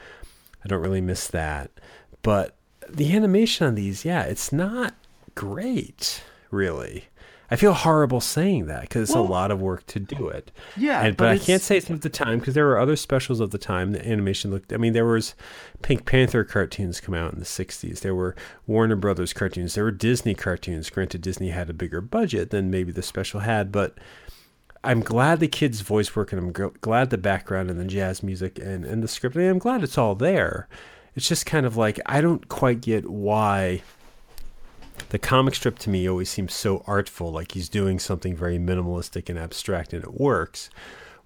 [0.65, 1.71] I don't really miss that,
[2.23, 2.55] but
[2.89, 4.95] the animation on these, yeah, it's not
[5.35, 7.07] great, really.
[7.51, 10.53] I feel horrible saying that because it's Well, a lot of work to do it.
[10.77, 12.95] Yeah, And, but, but I can't say it's of the time because there were other
[12.95, 13.91] specials of the time.
[13.93, 14.73] The animation looked.
[14.73, 15.35] I mean, there was
[15.83, 18.01] Pink Panther cartoons come out in the '60s.
[18.01, 18.37] There were
[18.69, 19.75] Warner Brothers cartoons.
[19.75, 20.91] There were Disney cartoons.
[20.91, 23.99] Granted, Disney had a bigger budget than maybe the special had, but
[24.85, 28.23] I'm glad the kids' voice work, and I'm gl- glad the background and the jazz
[28.23, 29.35] music and and the script.
[29.35, 30.69] And I'm glad it's all there.
[31.17, 33.83] It's just kind of like I don't quite get why
[35.11, 39.29] the comic strip to me always seems so artful, like he's doing something very minimalistic
[39.29, 40.71] and abstract, and it works.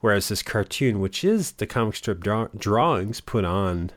[0.00, 3.90] Whereas this cartoon, which is the comic strip draw- drawings put on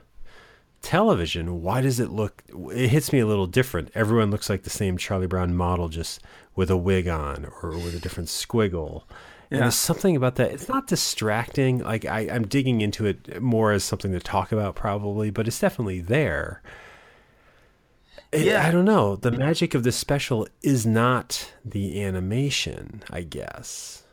[0.82, 2.44] television, why does it look?
[2.72, 3.92] It hits me a little different.
[3.96, 6.22] Everyone looks like the same Charlie Brown model, just
[6.56, 9.04] with a wig on or with a different squiggle.
[9.50, 10.52] And there's something about that.
[10.52, 11.80] It's not distracting.
[11.80, 15.60] Like I, I'm digging into it more as something to talk about, probably, but it's
[15.60, 16.62] definitely there.
[18.32, 18.68] It- Yeah.
[18.68, 19.16] I don't know.
[19.16, 24.04] The magic of this special is not the animation, I guess.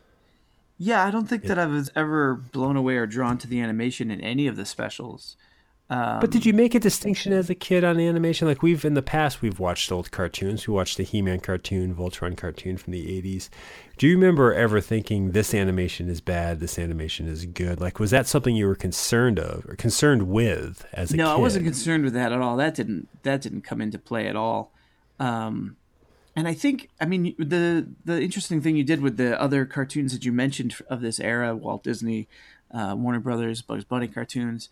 [0.78, 4.10] Yeah, I don't think that I was ever blown away or drawn to the animation
[4.10, 5.36] in any of the specials.
[5.88, 8.48] But did you make a distinction as a kid on animation?
[8.48, 10.66] Like we've in the past, we've watched old cartoons.
[10.66, 13.50] We watched the He-Man cartoon, Voltron cartoon from the '80s.
[13.98, 17.80] Do you remember ever thinking this animation is bad, this animation is good?
[17.80, 21.28] Like, was that something you were concerned of or concerned with as a no, kid?
[21.28, 22.56] No, I wasn't concerned with that at all.
[22.56, 24.72] That didn't that didn't come into play at all.
[25.20, 25.76] Um,
[26.36, 30.12] and I think, I mean, the the interesting thing you did with the other cartoons
[30.12, 32.26] that you mentioned of this era, Walt Disney,
[32.72, 34.70] uh, Warner Brothers, Bugs Bunny cartoons.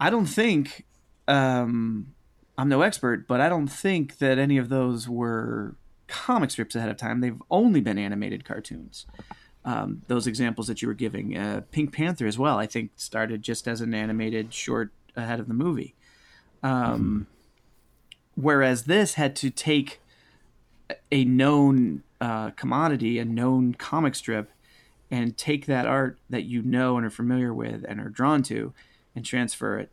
[0.00, 0.86] I don't think
[1.28, 2.14] um,
[2.58, 5.76] I'm no expert, but I don't think that any of those were
[6.08, 7.20] comic strips ahead of time.
[7.20, 9.06] They've only been animated cartoons.
[9.64, 13.42] Um, those examples that you were giving, uh, Pink Panther as well, I think started
[13.42, 15.94] just as an animated short ahead of the movie.
[16.62, 17.26] Um,
[18.40, 20.00] Whereas this had to take
[21.12, 24.50] a known uh, commodity, a known comic strip,
[25.10, 28.72] and take that art that you know and are familiar with and are drawn to,
[29.14, 29.90] and transfer it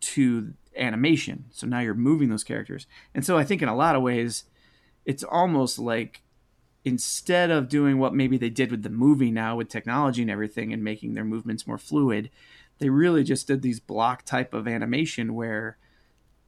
[0.00, 1.46] to animation.
[1.50, 2.86] So now you're moving those characters.
[3.14, 4.44] And so I think in a lot of ways,
[5.04, 6.22] it's almost like
[6.84, 10.72] instead of doing what maybe they did with the movie now with technology and everything
[10.72, 12.30] and making their movements more fluid,
[12.78, 15.78] they really just did these block type of animation where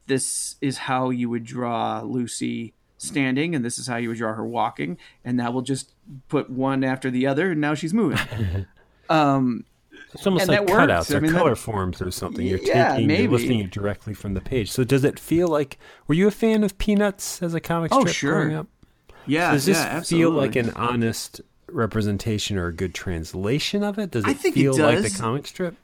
[0.07, 4.35] this is how you would draw Lucy standing and this is how you would draw
[4.35, 5.93] her walking and now we'll just
[6.29, 8.67] put one after the other and now she's moving.
[9.11, 9.65] um
[10.15, 12.47] It's almost and like that cutouts I or mean, that- color forms or something.
[12.47, 13.23] You're Yeah, taking, maybe.
[13.25, 14.71] you're lifting it directly from the page.
[14.71, 15.79] So does it feel like?
[16.07, 18.41] Were you a fan of Peanuts as a comic Oh, strip sure.
[18.45, 18.67] growing up?
[19.27, 24.11] yeah, Does this yeah, feel like an honest representation or a good translation of it?
[24.13, 25.77] Does it I think it feel like the comic strip?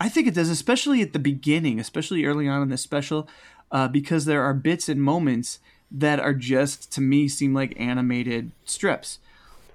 [0.00, 3.28] I think it does, especially at the beginning, especially early on in this special,
[3.70, 5.58] uh, because there are bits and moments
[5.90, 9.18] that are just to me seem like animated strips.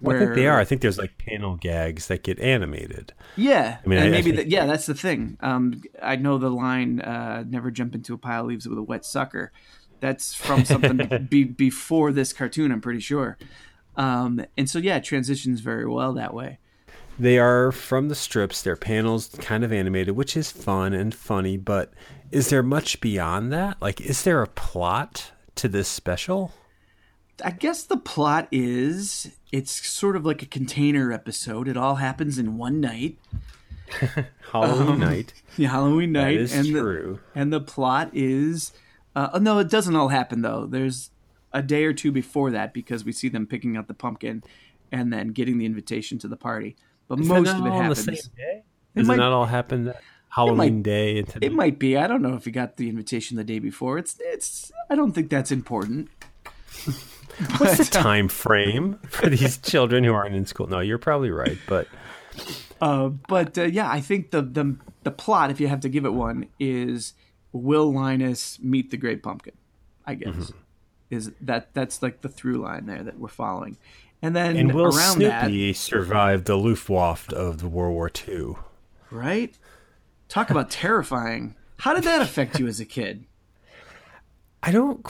[0.02, 0.60] Well, I think they are.
[0.60, 3.14] I think there's like panel gags that get animated.
[3.36, 5.38] Yeah, I mean, I- I maybe think- that, yeah, that's the thing.
[5.42, 8.84] Um, I know the line uh, "Never jump into a pile of leaves with a
[8.84, 9.52] wet sucker."
[10.00, 13.38] That's from something be, before this cartoon, I'm pretty sure.
[13.96, 16.58] Um, and so yeah, it transitions very well that way.
[17.20, 18.64] They are from the strips.
[18.64, 21.56] They're panels kind of animated, which is fun and funny.
[21.58, 21.94] But
[22.32, 23.80] is there much beyond that?
[23.82, 26.52] Like, is there a plot to this special?
[27.46, 31.68] I guess the plot is it's sort of like a container episode.
[31.68, 33.18] It all happens in one night,
[34.52, 35.34] Halloween night.
[35.58, 37.20] the Halloween night, is and true.
[37.34, 38.72] The, and the plot is
[39.16, 40.66] uh, oh, no, it doesn't all happen though.
[40.66, 41.10] There's
[41.54, 44.44] a day or two before that because we see them picking out the pumpkin
[44.92, 46.76] and then getting the invitation to the party.
[47.08, 48.06] But Is that most of it happens.
[48.06, 48.64] the same day?
[48.96, 51.20] It Does it, might- not all happen that Halloween day?
[51.20, 51.48] And today?
[51.48, 51.98] It might be.
[51.98, 53.98] I don't know if he got the invitation the day before.
[53.98, 54.72] It's it's.
[54.90, 56.08] I don't think that's important.
[57.58, 60.68] What's the time frame for these children who aren't in school?
[60.68, 61.88] No, you're probably right, but
[62.82, 66.06] Uh, but uh, yeah, I think the, the the plot, if you have to give
[66.06, 67.14] it one, is
[67.52, 69.54] will Linus meet the Great Pumpkin?
[70.06, 70.58] I guess Mm-hmm.
[71.12, 73.78] is that that's like the through line there that we're following,
[74.22, 78.56] and then and will around Snoopy survive the Luftwaffe of the World War II?
[79.12, 79.56] right?
[80.30, 81.56] Talk about terrifying.
[81.80, 83.26] How did that affect you as a kid?
[84.64, 85.06] I don't.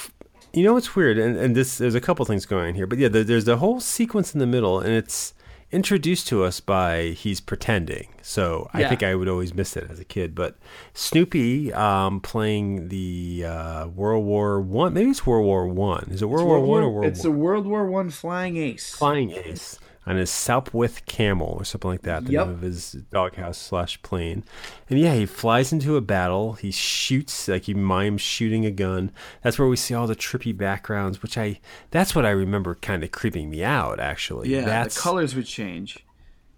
[0.53, 2.97] You know what's weird, and, and this there's a couple things going on here, but
[2.97, 5.33] yeah, there, there's a whole sequence in the middle, and it's
[5.71, 8.09] introduced to us by he's pretending.
[8.21, 10.35] So I think I would always miss it as a kid.
[10.35, 10.57] But
[10.93, 16.09] Snoopy um, playing the uh, World War One, maybe it's World War One.
[16.11, 17.33] Is it World War One or World it's War?
[17.33, 18.93] a World War One flying ace.
[18.93, 22.47] flying ace on his Sopwith camel or something like that, the Yep.
[22.47, 24.43] name of his doghouse slash plane.
[24.89, 26.53] And yeah, he flies into a battle.
[26.53, 29.11] He shoots like he mimes shooting a gun.
[29.43, 31.59] That's where we see all the trippy backgrounds, which I
[31.91, 33.99] that's what I remember kind of creeping me out.
[33.99, 35.99] Actually, yeah, that's the colors would change.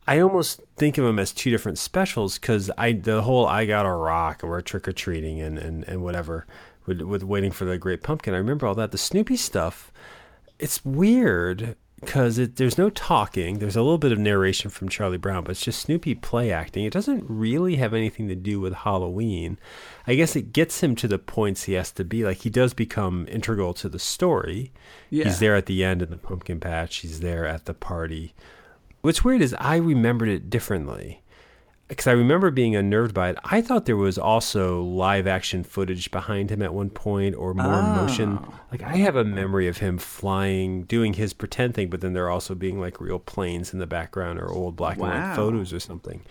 [0.08, 3.86] I almost think of them as two different specials because I the whole I got
[3.86, 6.46] a rock or trick or treating and, and, and whatever
[6.86, 8.34] with, with waiting for the great pumpkin.
[8.34, 8.92] I remember all that.
[8.92, 9.92] The Snoopy stuff,
[10.60, 11.76] it's weird
[12.06, 13.60] because there's no talking.
[13.60, 16.86] There's a little bit of narration from Charlie Brown, but it's just Snoopy play acting.
[16.86, 19.58] It doesn't really have anything to do with Halloween.
[20.06, 22.24] I guess it gets him to the points he has to be.
[22.24, 24.72] Like he does become integral to the story.
[25.10, 25.26] Yeah.
[25.26, 26.98] He's there at the end of the pumpkin patch.
[26.98, 28.36] He's there at the party.
[29.02, 31.23] What's weird is I remembered it differently
[31.94, 33.38] because I remember being unnerved by it.
[33.44, 37.84] I thought there was also live action footage behind him at one point, or more
[37.84, 38.40] motion.
[38.42, 38.60] Oh.
[38.72, 42.30] Like I have a memory of him flying, doing his pretend thing, but then there
[42.32, 45.80] also being like real planes in the background or old black and white photos or
[45.80, 46.22] something.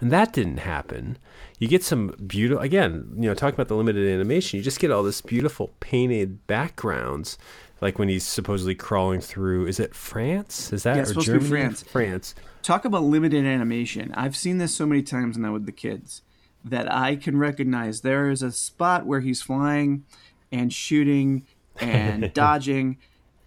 [0.00, 1.18] And that didn't happen.
[1.58, 4.92] You get some beautiful, again, you know, talking about the limited animation, you just get
[4.92, 7.36] all this beautiful painted backgrounds,
[7.80, 9.66] like when he's supposedly crawling through.
[9.66, 10.72] Is it France?
[10.72, 11.82] Is that Yeah, or supposed to be France.
[11.82, 12.34] France.
[12.62, 14.12] Talk about limited animation.
[14.14, 16.22] I've seen this so many times now with the kids
[16.64, 20.04] that I can recognize there is a spot where he's flying
[20.52, 21.46] and shooting
[21.80, 22.98] and dodging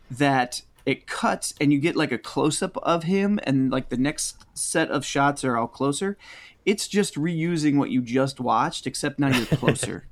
[0.10, 3.98] that it cuts and you get like a close up of him and like the
[3.98, 6.17] next set of shots are all closer.
[6.65, 10.08] It's just reusing what you just watched except now you're closer.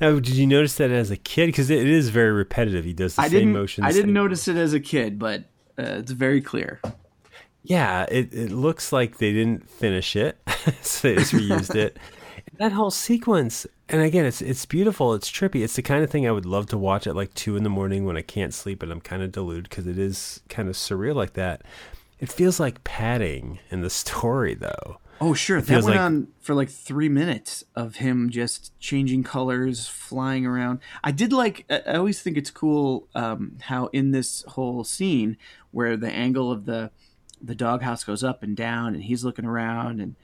[0.00, 1.46] Now, did you notice that as a kid?
[1.46, 2.84] Because it is very repetitive.
[2.84, 3.86] He does the I same motions.
[3.86, 5.40] I didn't notice it as a kid, but
[5.78, 6.80] uh, it's very clear.
[7.62, 10.38] Yeah, it, it looks like they didn't finish it,
[10.82, 11.98] so they just reused it.
[12.58, 15.14] That whole sequence, and again, it's it's beautiful.
[15.14, 15.64] It's trippy.
[15.64, 17.70] It's the kind of thing I would love to watch at like two in the
[17.70, 20.76] morning when I can't sleep and I'm kind of deluded because it is kind of
[20.76, 21.62] surreal like that.
[22.20, 24.98] It feels like padding in the story, though.
[25.20, 25.60] Oh, sure.
[25.60, 30.80] That went like- on for like three minutes of him just changing colors, flying around.
[31.02, 35.36] I did like, I always think it's cool um, how in this whole scene
[35.70, 36.90] where the angle of the
[37.42, 40.16] the doghouse goes up and down and he's looking around and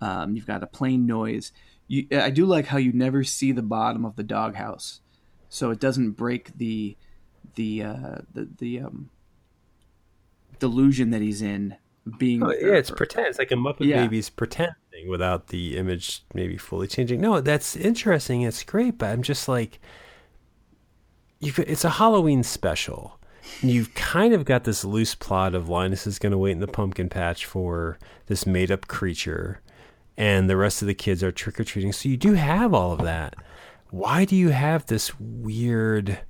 [0.00, 1.50] um, you've got a plane noise.
[1.88, 5.00] You, I do like how you never see the bottom of the doghouse,
[5.48, 6.96] so it doesn't break the
[7.54, 9.10] the uh, the the um,
[10.58, 11.76] delusion that he's in.
[12.16, 13.26] Being Oh, yeah, it's pretend.
[13.26, 14.02] It's like a Muppet Yeah.
[14.02, 17.20] Babies pretend thing without the image maybe fully changing.
[17.20, 18.42] No, that's interesting.
[18.42, 19.80] It's great, but I'm just like,
[21.40, 21.52] you.
[21.58, 23.18] It's a Halloween special.
[23.60, 26.66] You've kind of got this loose plot of Linus is going to wait in the
[26.66, 29.60] pumpkin patch for this made-up creature,
[30.16, 31.92] and the rest of the kids are trick or treating.
[31.92, 33.34] So you do have all of that.
[33.90, 36.20] Why do you have this weird,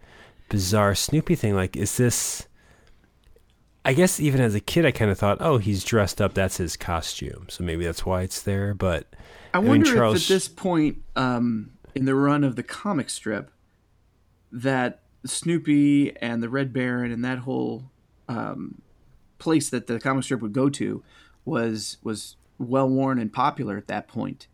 [0.49, 1.55] bizarre Snoopy thing?
[1.55, 2.48] Like, is this?
[3.85, 6.35] I guess even as a kid, I kind of thought, oh, he's dressed up.
[6.35, 7.47] That's his costume.
[7.49, 8.75] So maybe that's why it's there.
[8.75, 9.07] But
[9.55, 13.09] I mean, wonder Charles- if at this point um, in the run of the comic
[13.11, 13.51] strip
[14.53, 17.91] that Snoopy and the Red Baron and that whole
[18.29, 18.83] um,
[19.39, 21.03] place that the comic strip would go to
[21.45, 24.49] was was well worn and popular at that point,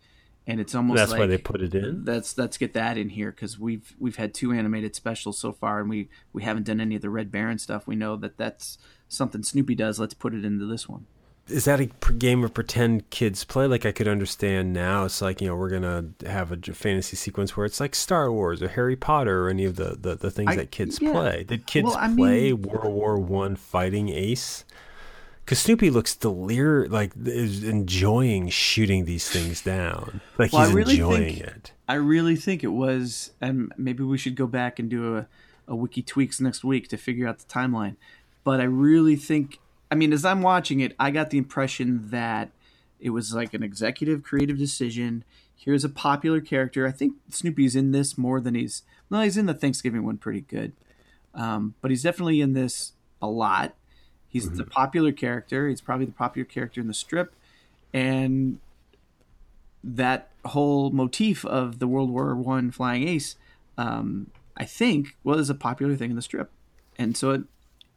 [0.46, 2.04] and it's almost that's like why they put it in.
[2.04, 5.80] let's let's get that in here because we've we've had two animated specials so far,
[5.80, 7.86] and we we haven't done any of the Red Baron stuff.
[7.86, 8.78] We know that that's
[9.08, 9.98] something Snoopy does.
[9.98, 11.06] Let's put it into this one.
[11.46, 13.66] Is that a game of pretend kids play?
[13.66, 15.04] Like I could understand now.
[15.04, 18.62] It's like you know we're gonna have a fantasy sequence where it's like Star Wars
[18.62, 21.12] or Harry Potter or any of the the, the things I- that kids yeah.
[21.12, 21.44] play.
[21.44, 24.64] Did kids Well, play mean- World War One fighting Ace?
[25.44, 30.22] Because Snoopy looks delir like is enjoying shooting these things down.
[30.38, 31.72] Like Well, he's really enjoying think- it.
[31.86, 35.26] I really think it was, and maybe we should go back and do a,
[35.68, 37.96] a wiki tweaks next week to figure out the timeline.
[38.42, 39.58] But I really think,
[39.90, 42.50] I mean, as I'm watching it, I got the impression that
[42.98, 45.24] it was like an executive creative decision.
[45.54, 46.86] Here's a popular character.
[46.86, 50.40] I think Snoopy's in this more than he's, well, he's in the Thanksgiving one pretty
[50.40, 50.72] good.
[51.34, 53.74] Um, but he's definitely in this a lot.
[54.34, 55.68] He's the popular character.
[55.68, 57.34] He's probably the popular character in the strip.
[57.94, 58.58] And
[59.84, 63.36] that whole motif of the World War One flying ace,
[63.78, 66.50] um, I think, was a popular thing in the strip,
[66.96, 67.42] and so it,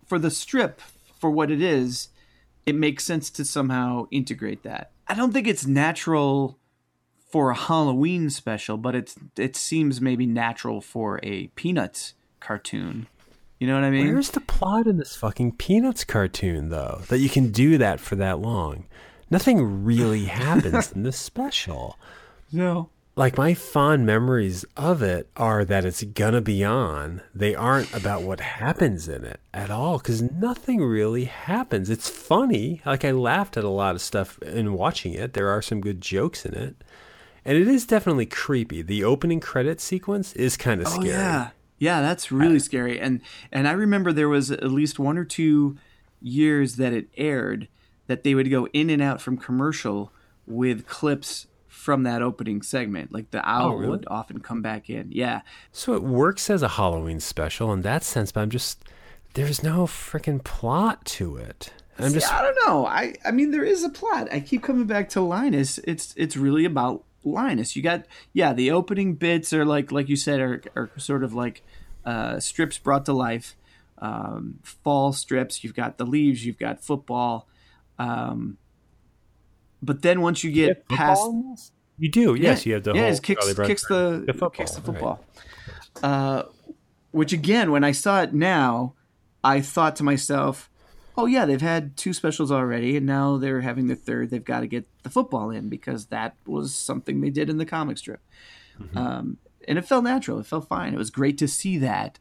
[0.05, 0.81] for the strip,
[1.19, 2.09] for what it is,
[2.65, 4.91] it makes sense to somehow integrate that.
[5.07, 6.59] I don't think it's natural
[7.29, 13.07] for a Halloween special, but it's it seems maybe natural for a Peanuts cartoon.
[13.59, 14.13] You know what I mean?
[14.13, 18.15] Where's the plot in this fucking Peanuts cartoon, though, that you can do that for
[18.17, 18.85] that long?
[19.31, 21.97] Nothing really happens in this special.
[22.51, 22.89] no.
[23.15, 27.23] Like, my fond memories of it are that it's gonna be on.
[27.33, 31.89] They aren't about what happens in it at all, because nothing really happens.
[31.89, 32.79] It's funny.
[32.85, 35.33] Like, I laughed at a lot of stuff in watching it.
[35.33, 36.75] There are some good jokes in it.
[37.43, 38.83] And it is definitely creepy.
[38.83, 41.07] The opening credit sequence is kind of Oh scary.
[41.09, 42.99] yeah, yeah, that's really scary.
[42.99, 45.77] And and I remember there was at least one or two
[46.21, 47.67] years that it aired
[48.07, 50.11] that they would go in and out from commercial
[50.45, 53.11] with clips from that opening segment.
[53.13, 53.89] Like the owl Oh, really?
[53.91, 55.09] would often come back in.
[55.11, 58.83] Yeah, So it works as a Halloween special in that sense, but I'm just
[59.33, 61.71] there's no freaking plot to it.
[61.99, 62.85] I'm See, just I don't know.
[62.85, 64.27] I I mean there is a plot.
[64.31, 65.77] I keep coming back to Linus.
[65.79, 67.75] It's it's really about Linus.
[67.75, 71.33] You got yeah, the opening bits are like like you said are are sort of
[71.33, 71.63] like
[72.05, 73.55] uh, strips brought to life.
[73.99, 75.63] Um, fall strips.
[75.63, 76.45] You've got the leaves.
[76.45, 77.47] You've got football.
[77.97, 78.57] Um,
[79.81, 81.21] but then once you get past,
[81.97, 82.65] You do, yes.
[82.65, 84.85] You have the yeah, whole kicks kicks the, the football, kicks the right.
[84.85, 85.25] football.
[86.03, 86.43] Uh,
[87.11, 88.93] which again, when I saw it now,
[89.43, 90.69] I thought to myself,
[91.17, 94.29] "Oh yeah, they've had two specials already, and now they're having the third.
[94.29, 97.65] They've got to get the football in because that was something they did in the
[97.65, 98.21] comic strip."
[98.79, 98.97] Mm-hmm.
[98.97, 99.37] Um,
[99.67, 100.39] and it felt natural.
[100.39, 100.93] It felt fine.
[100.93, 102.19] It was great to see that.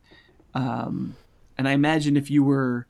[0.54, 1.16] Um,
[1.56, 2.86] and I imagine if you were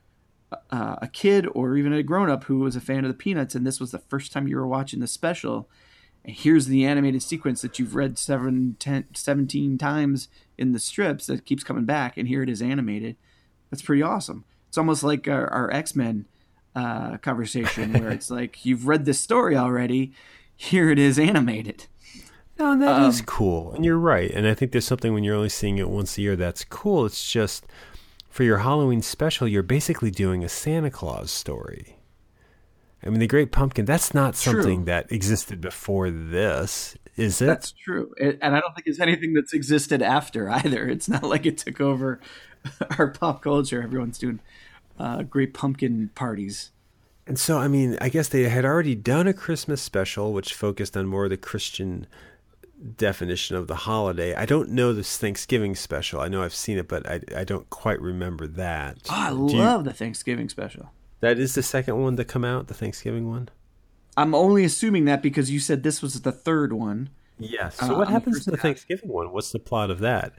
[0.70, 3.54] uh, a kid or even a grown up who was a fan of the Peanuts,
[3.54, 5.68] and this was the first time you were watching the special,
[6.24, 11.26] and here's the animated sequence that you've read seven, 10, 17 times in the strips
[11.26, 13.16] that keeps coming back, and here it is animated.
[13.70, 14.44] That's pretty awesome.
[14.77, 16.27] It's almost like our, our X Men
[16.74, 20.12] uh, conversation where it's like you've read this story already,
[20.55, 21.87] here it is animated.
[22.59, 23.72] No, and that is Um, cool.
[23.72, 24.31] And you're right.
[24.31, 27.07] And I think there's something when you're only seeing it once a year that's cool.
[27.07, 27.64] It's just
[28.29, 31.97] for your Halloween special, you're basically doing a Santa Claus story.
[33.03, 34.53] I mean, the Great Pumpkin, that's not True.
[34.61, 37.47] something that existed before this, is it?
[37.47, 40.87] That's true, It- and I don't think it's anything that's existed after either.
[40.87, 42.20] It's not like it took over
[42.99, 43.83] our pop culture.
[43.83, 44.41] Everyone's doing
[44.99, 46.70] uh, great pumpkin parties.
[47.26, 50.97] And so, I mean, I guess they had already done a Christmas special, which focused
[50.97, 52.07] on more of the Christian
[52.97, 54.34] definition of the holiday.
[54.34, 56.20] I don't know this Thanksgiving special.
[56.20, 58.99] I know I've seen it, but I, I don't quite remember that.
[59.11, 60.90] Oh, I Do you- love the Thanksgiving special.
[61.20, 63.49] that is the second one to come out, the Thanksgiving one?
[64.16, 67.11] I'm only assuming that because you said this was the third one.
[67.38, 67.82] Yes.
[67.82, 68.57] Uh, So, what happens to the.
[68.57, 69.30] Thanksgiving one?
[69.32, 70.32] What's the plot of that?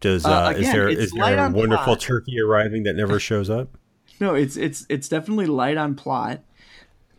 [0.00, 2.00] Does Uh, uh, is again, there is there a wonderful plot.
[2.00, 3.76] turkey arriving that never shows up?
[4.20, 6.40] No, it's it's it's definitely light on plot,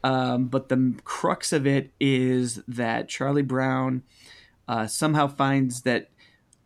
[0.04, 4.04] um, but the crux of it is that Charlie Brown
[4.68, 6.10] uh, somehow finds that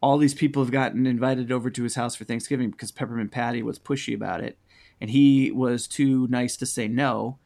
[0.01, 3.63] all these people have gotten invited over to his house for Thanksgiving because Peppermint Patty
[3.63, 4.57] was pushy about it,
[5.01, 7.39] and he was too nice to say no,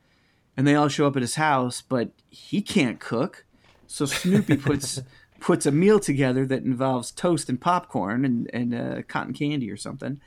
[0.58, 3.46] and they all show up at his house, but he can't cook,
[3.88, 5.02] so Snoopy puts.
[5.40, 9.76] Puts a meal together that involves toast and popcorn and, and uh, cotton candy or
[9.76, 10.22] something,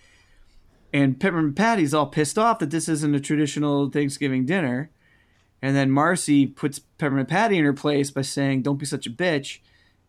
[0.96, 4.90] and Peppermint Patty's all pissed off that this isn't a traditional Thanksgiving dinner.
[5.60, 9.10] And then Marcy puts Peppermint Patty in her place by saying, "Don't be such a
[9.10, 9.58] bitch."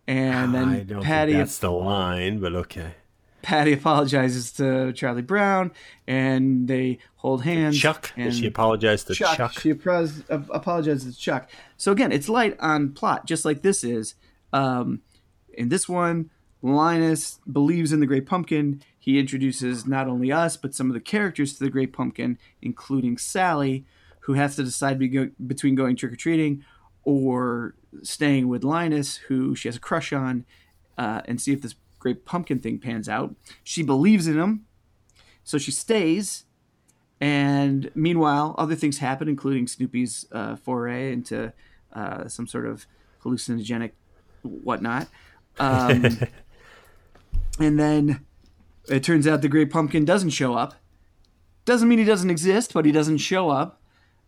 [0.07, 2.91] And I then don't Patty that's the line, but okay.
[3.41, 5.71] Patty apologizes to Charlie Brown,
[6.07, 7.77] and they hold hands.
[7.77, 9.35] Chuck, and she apologized to Chuck.
[9.35, 9.59] Chuck.
[9.59, 11.49] She uh, apologizes to Chuck.
[11.75, 14.15] So again, it's light on plot, just like this is.
[14.53, 15.01] Um,
[15.53, 16.29] in this one,
[16.61, 18.81] Linus believes in the Great Pumpkin.
[19.07, 23.17] He introduces not only us, but some of the characters to the Great Pumpkin, including
[23.17, 23.85] Sally,
[24.23, 24.99] who has to decide
[25.47, 26.65] between going trick or treating
[27.05, 30.43] or staying with Linus, who she has a crush on,
[30.97, 33.33] uh, and see if this Great Pumpkin thing pans out.
[33.63, 34.65] She believes in him,
[35.41, 36.43] so she stays.
[37.21, 41.53] And meanwhile, other things happen, including Snoopy's uh, foray into
[41.93, 42.85] uh, some sort of
[43.23, 43.91] hallucinogenic
[44.41, 45.07] whatnot.
[45.59, 46.19] Um,
[47.59, 48.26] and then
[48.89, 50.75] it turns out the Great Pumpkin doesn't show up.
[51.65, 53.81] Doesn't mean he doesn't exist, but he doesn't show up.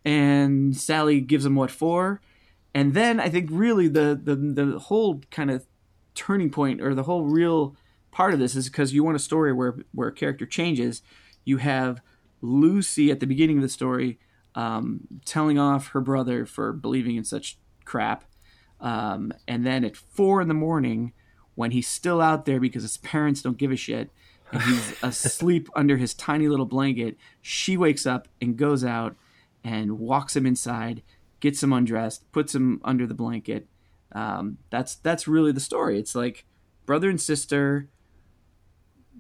[0.04, 2.22] And Sally gives him what for.
[2.74, 5.66] And then I think really the the, the whole kind of
[6.16, 7.76] turning point or the whole real
[8.12, 11.02] part of this is because you want a story where where a character changes.
[11.46, 12.02] You have
[12.42, 14.20] Lucy at the beginning of the story
[14.56, 18.24] um, telling off her brother for believing in such crap,
[18.80, 21.14] um, and then at four in the morning,
[21.56, 24.12] when he's still out there because his parents don't give a shit,
[24.66, 29.16] he's asleep under his tiny little blanket, she wakes up and goes out
[29.64, 31.02] and walks him inside,
[31.40, 33.68] gets him undressed, puts him under the blanket.
[34.12, 36.00] Um, that's that's really the story.
[36.00, 36.46] It's like
[36.86, 37.88] brother and sister.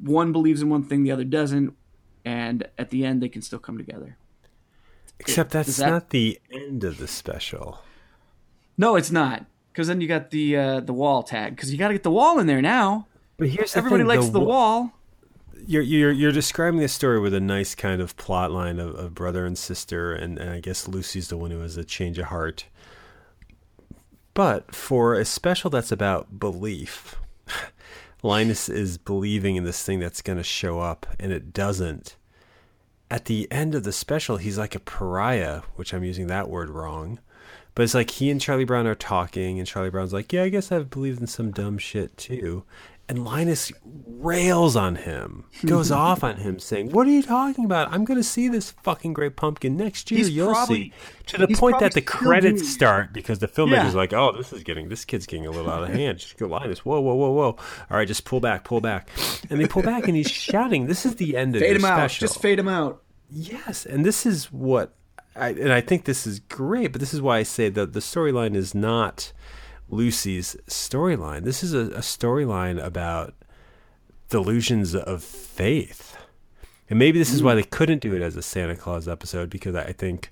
[0.02, 1.76] One believes in one thing, the other doesn't,
[2.24, 4.18] and at the end they can still come together.
[5.20, 7.80] Except that's that- not the end of the special.
[8.78, 11.54] No, it's not, because then you got the uh, the wall tag.
[11.56, 13.08] Because you got to get the wall in there now.
[13.36, 14.94] But here's the Everybody thing, likes the, wa- wall.
[15.70, 19.13] You're, you're you're describing this story with a nice kind of plot line of, of
[19.13, 22.26] brother and sister, and, and I guess Lucy's the one who has a change of
[22.26, 22.65] heart.
[24.34, 27.17] But for a special that's about belief,
[28.24, 32.15] Linus is believing in this thing that's going to show up, and it doesn't.
[33.11, 36.72] At the end of the special, he's like a pariah, which I'm using that word
[36.72, 37.20] wrong.
[37.76, 40.49] But it's like he and Charlie Brown are talking, and Charlie Brown's like, Yeah, I
[40.49, 42.63] guess I've believed in some dumb shit too.
[43.10, 43.72] And Linus
[44.05, 47.91] rails on him, goes off on him, saying, What are you talking about?
[47.91, 50.20] I'm going to see this fucking great pumpkin next year.
[50.20, 50.93] He's You'll probably- see.
[51.28, 53.99] To the point that the credits doing- start because the filmmaker's Yeah.
[53.99, 56.20] like, Oh, this is getting, this kid's getting a little out of hand.
[56.20, 57.45] Just go, Linus, whoa, whoa, whoa, whoa.
[57.89, 59.10] All right, just pull back, pull back.
[59.49, 61.97] And they pull back, and he's shouting, This is the end of Fade him out.
[61.97, 62.28] special.
[62.28, 63.01] Just fade him out.
[63.32, 64.93] Yes, and this is what
[65.36, 67.99] I, and I think this is great, but this is why I say that the
[68.01, 69.32] storyline is not
[69.90, 71.44] Lucy's storyline.
[71.44, 73.34] This is a, a storyline about
[74.30, 76.18] delusions of faith.
[76.90, 79.76] And maybe this is why they couldn't do it as a Santa Claus episode because
[79.76, 80.32] I think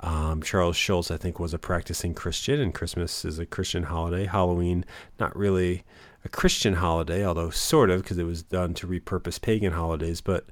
[0.00, 4.26] um, Charles Schulz, I think, was a practicing Christian, and Christmas is a Christian holiday.
[4.26, 4.84] Halloween,
[5.18, 5.84] not really
[6.24, 10.20] a Christian holiday, although sort of because it was done to repurpose pagan holidays.
[10.20, 10.46] But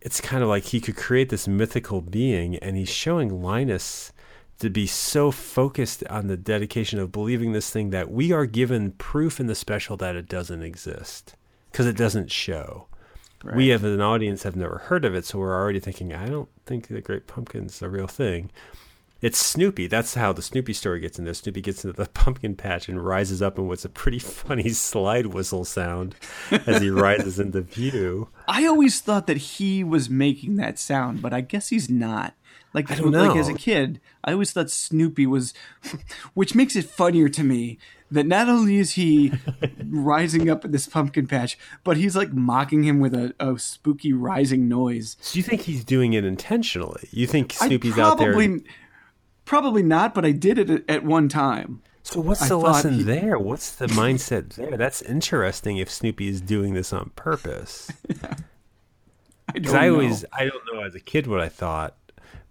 [0.00, 4.12] it's kind of like he could create this mythical being, and he's showing Linus
[4.58, 8.92] to be so focused on the dedication of believing this thing that we are given
[8.92, 11.34] proof in the special that it doesn't exist
[11.70, 12.86] because it doesn't show.
[13.54, 16.48] We, as an audience, have never heard of it, so we're already thinking, I don't
[16.64, 18.50] think the Great Pumpkin's a real thing.
[19.22, 19.86] It's Snoopy.
[19.86, 21.34] That's how the Snoopy story gets in there.
[21.34, 25.26] Snoopy gets into the pumpkin patch and rises up in what's a pretty funny slide
[25.26, 26.16] whistle sound
[26.50, 28.28] as he rises into view.
[28.48, 32.34] I always thought that he was making that sound, but I guess he's not.
[32.76, 35.54] Like, I like as a kid, I always thought Snoopy was,
[36.34, 37.78] which makes it funnier to me
[38.10, 39.32] that not only is he
[39.88, 44.12] rising up in this pumpkin patch, but he's like mocking him with a, a spooky
[44.12, 45.16] rising noise.
[45.20, 47.08] So you think he's doing it intentionally?
[47.12, 48.32] You think I Snoopy's out there?
[48.34, 48.62] probably,
[49.46, 51.80] probably not, but I did it at, at one time.
[52.02, 53.38] So what's I the lesson he- there?
[53.38, 54.76] What's the mindset there?
[54.76, 55.78] That's interesting.
[55.78, 60.94] If Snoopy is doing this on purpose, because don't I always I don't know as
[60.94, 61.96] a kid what I thought,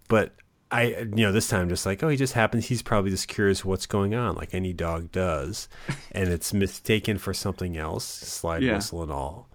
[0.08, 0.34] but
[0.70, 3.64] I you know this time just like oh he just happens he's probably just curious
[3.64, 5.68] what's going on like any dog does,
[6.12, 8.74] and it's mistaken for something else slide Yeah.
[8.74, 9.48] whistle and all,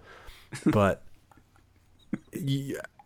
[0.66, 1.04] but.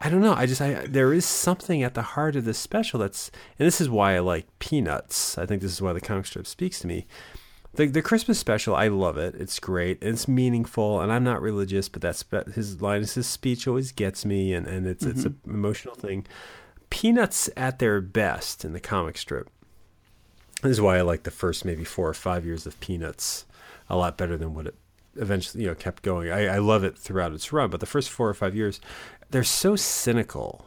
[0.01, 0.33] I don't know.
[0.33, 3.79] I just I there is something at the heart of this special that's and this
[3.79, 5.37] is why I like Peanuts.
[5.37, 7.05] I think this is why the comic strip speaks to me.
[7.75, 9.35] The the Christmas special, I love it.
[9.35, 9.97] It's great.
[10.01, 12.23] It's meaningful, and I'm not religious, but that's
[12.53, 15.53] his Linus's speech always gets me, and and it's it's an mm-hmm.
[15.53, 16.25] emotional thing.
[16.95, 19.49] Peanuts at their best in the comic strip.
[20.61, 23.45] This is why I like the first maybe four or five years of Peanuts
[23.89, 24.75] a lot better than what it
[25.17, 26.31] eventually you know kept going.
[26.31, 28.79] I, I love it throughout its run, but the first four or five years,
[29.31, 30.65] they're so cynical.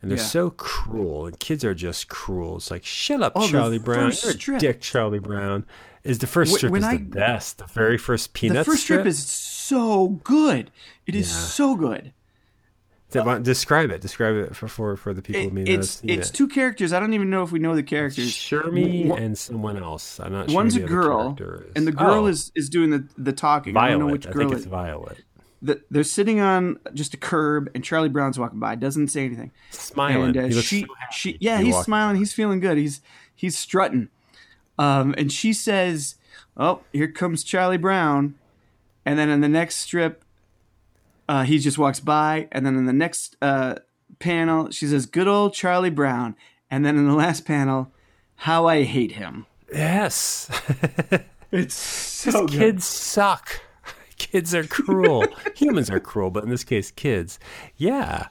[0.00, 0.24] And they're Yeah.
[0.24, 2.56] so cruel, and kids are just cruel.
[2.56, 4.12] It's like, shut up, Oh, Charlie Brown.
[4.46, 5.66] You're a dick, Charlie Brown.
[6.04, 7.58] Is the first strip when is I- the best.
[7.58, 10.70] The very first Peanuts the first strip is so good.
[11.06, 12.14] It is so good.
[13.10, 14.00] Describe it.
[14.00, 16.34] Describe it for for, for the people It- who may it's it's it.
[16.34, 16.92] two characters.
[16.92, 18.32] I don't even know if we know the characters.
[18.32, 20.20] Shermy and someone else.
[20.20, 20.54] I'm not sure.
[20.56, 21.36] One's a girl,
[21.74, 23.76] and the girl Oh, is is doing the the talking.
[23.76, 24.12] I don't know Violet.
[24.12, 25.18] which I girl think it's Violet.
[25.62, 28.74] the, they're sitting on just a curb, and Charlie Brown's walking by.
[28.76, 29.50] Doesn't say anything.
[29.70, 30.28] Smiling.
[30.28, 31.84] And uh, he looks she, so happy she, yeah, he's walking.
[31.84, 32.16] smiling.
[32.16, 32.78] He's feeling good.
[32.78, 33.00] He's
[33.34, 34.08] he's strutting.
[34.78, 36.14] Um, and she says,
[36.56, 38.34] "Oh, here comes Charlie Brown."
[39.04, 40.24] And then in the next strip,
[41.30, 42.48] uh, he just walks by.
[42.50, 43.76] And then in the next uh,
[44.18, 46.34] panel, she says, "Good old Charlie Brown."
[46.70, 47.92] And then in the last panel,
[48.34, 49.46] how I hate him.
[49.72, 50.50] Yes.
[51.52, 53.60] It's so kids suck.
[54.18, 55.26] Kids are cruel.
[55.56, 57.40] Humans are cruel, but in this case, kids.
[57.76, 58.28] Yeah,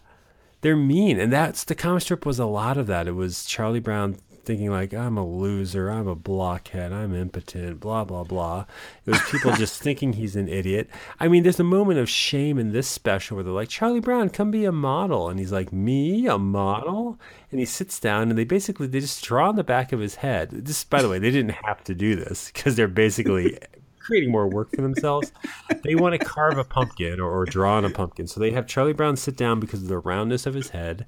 [0.61, 3.09] they're mean, and that's the comic strip was a lot of that.
[3.09, 4.15] It was Charlie Brown
[4.49, 5.91] thinking like, "I'm a loser.
[5.91, 6.91] I'm a blockhead.
[6.91, 8.65] I'm impotent." Blah blah blah.
[9.05, 10.89] It was people just thinking he's an idiot.
[11.19, 14.29] I mean, there's a moment of shame in this special where they're like, "Charlie Brown,
[14.31, 17.19] come be a model," and he's like, "Me, a model?"
[17.51, 20.15] And he sits down, and they basically they just draw on the back of his
[20.15, 20.49] head.
[20.49, 23.55] This, by the way, they didn't have to do this because they're basically
[23.99, 25.31] creating more work for themselves.
[25.83, 28.25] They want to carve a pumpkin or, or draw on a pumpkin.
[28.25, 31.05] So they have Charlie Brown sit down because of the roundness of his head,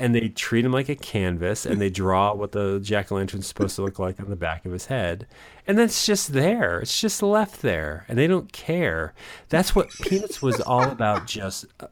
[0.00, 3.46] and they treat him like a canvas, and they draw what the jack o' lantern's
[3.46, 5.26] supposed to look like on the back of his head.
[5.66, 6.80] And then it's just there.
[6.80, 9.12] It's just left there, and they don't care.
[9.50, 11.26] That's what Peanuts was all about.
[11.26, 11.88] Just uh,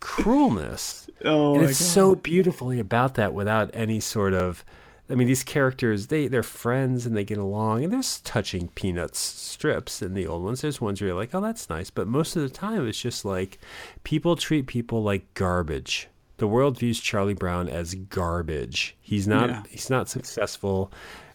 [0.00, 1.10] cruelness.
[1.24, 4.64] Oh, and it's so beautifully about that without any sort of
[5.10, 9.18] I mean these characters they they're friends and they get along and there's touching peanuts
[9.18, 12.36] strips in the old ones there's ones where you're like oh that's nice but most
[12.36, 13.58] of the time it's just like
[14.04, 16.08] people treat people like garbage
[16.40, 18.96] the world views Charlie Brown as garbage.
[19.00, 19.62] He's not Yeah.
[19.70, 20.90] he's not successful.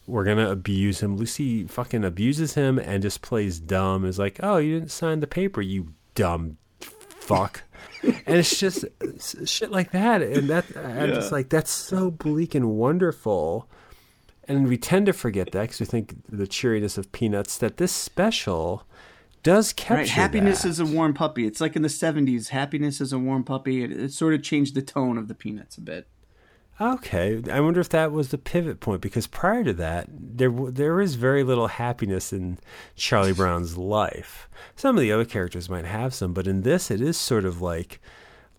[0.07, 1.15] We're gonna abuse him.
[1.15, 4.03] Lucy fucking abuses him and just plays dumb.
[4.05, 7.63] Is like oh you didn't sign the paper you dumb fuck.
[8.27, 10.21] And it's just it's shit like that.
[10.21, 13.67] And that i'm just like that's so bleak and wonderful.
[14.47, 17.91] And we tend to forget that because we think the cheeriness of peanuts that this
[17.91, 18.83] special
[19.45, 20.69] does capture Right, happiness that.
[20.69, 21.45] is a warm puppy.
[21.47, 22.49] It's like in the '70s.
[22.49, 23.83] Happiness is a warm puppy.
[23.83, 26.07] It, it sort of changed the tone of the Peanuts a bit.
[26.81, 30.99] Okay, I wonder if that was the pivot point because prior to that, there there
[30.99, 32.57] is very little happiness in
[32.95, 34.49] Charlie Brown's life.
[34.75, 37.61] Some of the other characters might have some, but in this, it is sort of
[37.61, 38.01] like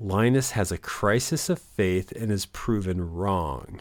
[0.01, 3.81] Linus has a crisis of faith and is proven wrong,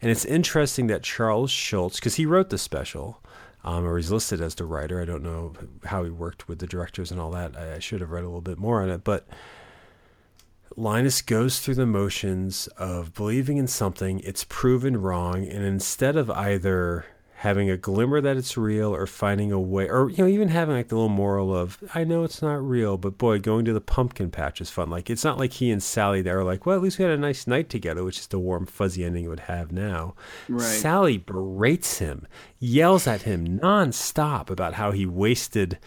[0.00, 3.22] And it's interesting that Charles Schulz, because he wrote the special,
[3.66, 5.02] um, or he's listed as the writer.
[5.02, 5.52] I don't know
[5.84, 7.56] how he worked with the directors and all that.
[7.56, 9.26] I, I should have read a little bit more on it, but
[10.76, 16.30] Linus goes through the motions of believing in something, it's proven wrong, and instead of
[16.30, 17.06] either
[17.40, 20.74] having a glimmer that it's real or finding a way or you know even having
[20.74, 23.80] like the little moral of i know it's not real but boy going to the
[23.80, 24.88] pumpkin patch is fun.
[24.88, 27.12] Like it's not like he and sally there are like well at least we had
[27.12, 30.14] a nice night together which is the warm fuzzy ending it would have now.
[30.48, 30.62] Right.
[30.62, 32.26] sally berates him
[32.58, 35.78] yells at him nonstop about how he wasted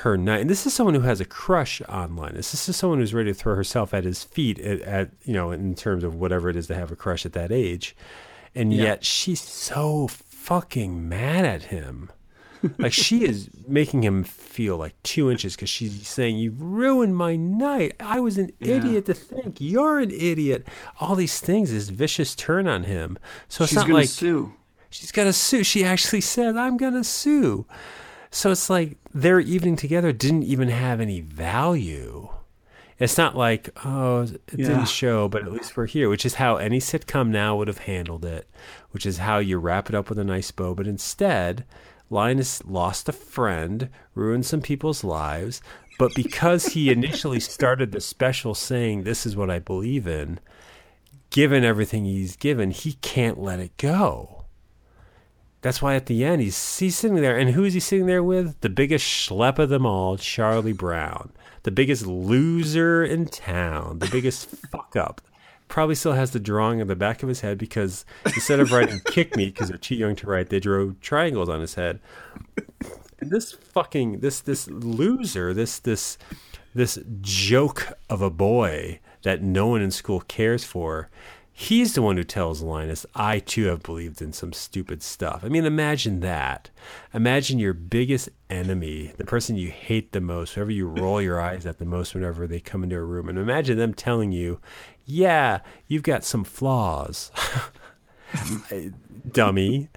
[0.00, 0.42] her night.
[0.42, 3.30] And this is someone who has a crush on linus this is someone who's ready
[3.32, 6.56] to throw herself at his feet at, at you know in terms of whatever it
[6.56, 7.96] is to have a crush at that age.
[8.54, 8.82] And Yeah.
[8.84, 10.08] yet she's so
[10.46, 12.10] fucking mad at him.
[12.78, 17.36] like she is making him feel like two inches because she's saying, "You've ruined my
[17.36, 17.94] night.
[18.00, 18.76] I was an Yeah.
[18.76, 20.66] idiot to think you're an idiot."
[21.00, 23.18] All these things, this vicious turn on him.
[23.48, 24.52] So it's She's not like sue.
[24.88, 25.64] she's gonna sue.
[25.64, 27.66] She actually said, "I'm gonna sue."
[28.30, 32.28] So it's like their evening together didn't even have any value.
[32.98, 34.68] It's not like, oh, it Yeah.
[34.68, 37.78] didn't show, but at least we're here, which is how any sitcom now would have
[37.84, 38.48] handled it,
[38.96, 40.74] which is how you wrap it up with a nice bow.
[40.74, 41.66] But instead,
[42.08, 45.60] Linus lost a friend, ruined some people's lives,
[45.98, 50.40] but because he initially started the special saying, This is what I believe in,
[51.28, 54.46] given everything he's given, he can't let it go.
[55.60, 58.24] That's why at the end he's he's sitting there, and who is he sitting there
[58.24, 58.58] with?
[58.62, 61.32] The biggest schlep of them all, Charlie Brown,
[61.64, 65.20] the biggest loser in town, the biggest fuck up.
[65.68, 69.00] Probably still has the drawing on the back of his head because instead of writing
[69.06, 72.00] "kick me" because they're too young to write, they drew triangles on his head.
[73.18, 76.18] And this fucking this this loser, this this
[76.74, 81.10] this joke of a boy that no one in school cares for.
[81.58, 85.42] He's the one who tells Linus, I too have believed in some stupid stuff.
[85.42, 86.68] I mean, imagine that.
[87.14, 91.64] Imagine your biggest enemy, the person you hate the most, whoever you roll your eyes
[91.64, 93.30] at the most whenever they come into a room.
[93.30, 94.60] And imagine them telling you,
[95.06, 97.30] Yeah, you've got some flaws.
[99.32, 99.88] Dummy.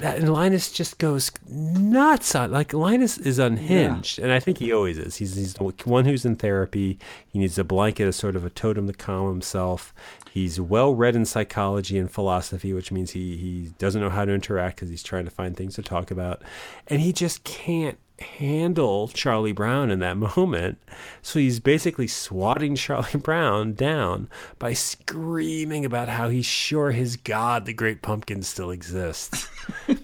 [0.00, 4.72] That, and Linus just goes nuts on like Linus is unhinged, and I think he
[4.72, 5.16] always is.
[5.16, 6.98] He's he's the one who's in therapy.
[7.28, 9.94] He needs a blanket as sort of a totem to calm himself.
[10.32, 14.32] He's well read in psychology and philosophy, which means he he doesn't know how to
[14.32, 16.42] interact because he's trying to find things to talk about,
[16.88, 20.78] and he just can't handle Charlie Brown in that moment.
[21.22, 27.66] So he's basically swatting Charlie Brown down by screaming about how he's sure his God,
[27.66, 29.48] the Great Pumpkin, still exists.
[29.88, 29.98] and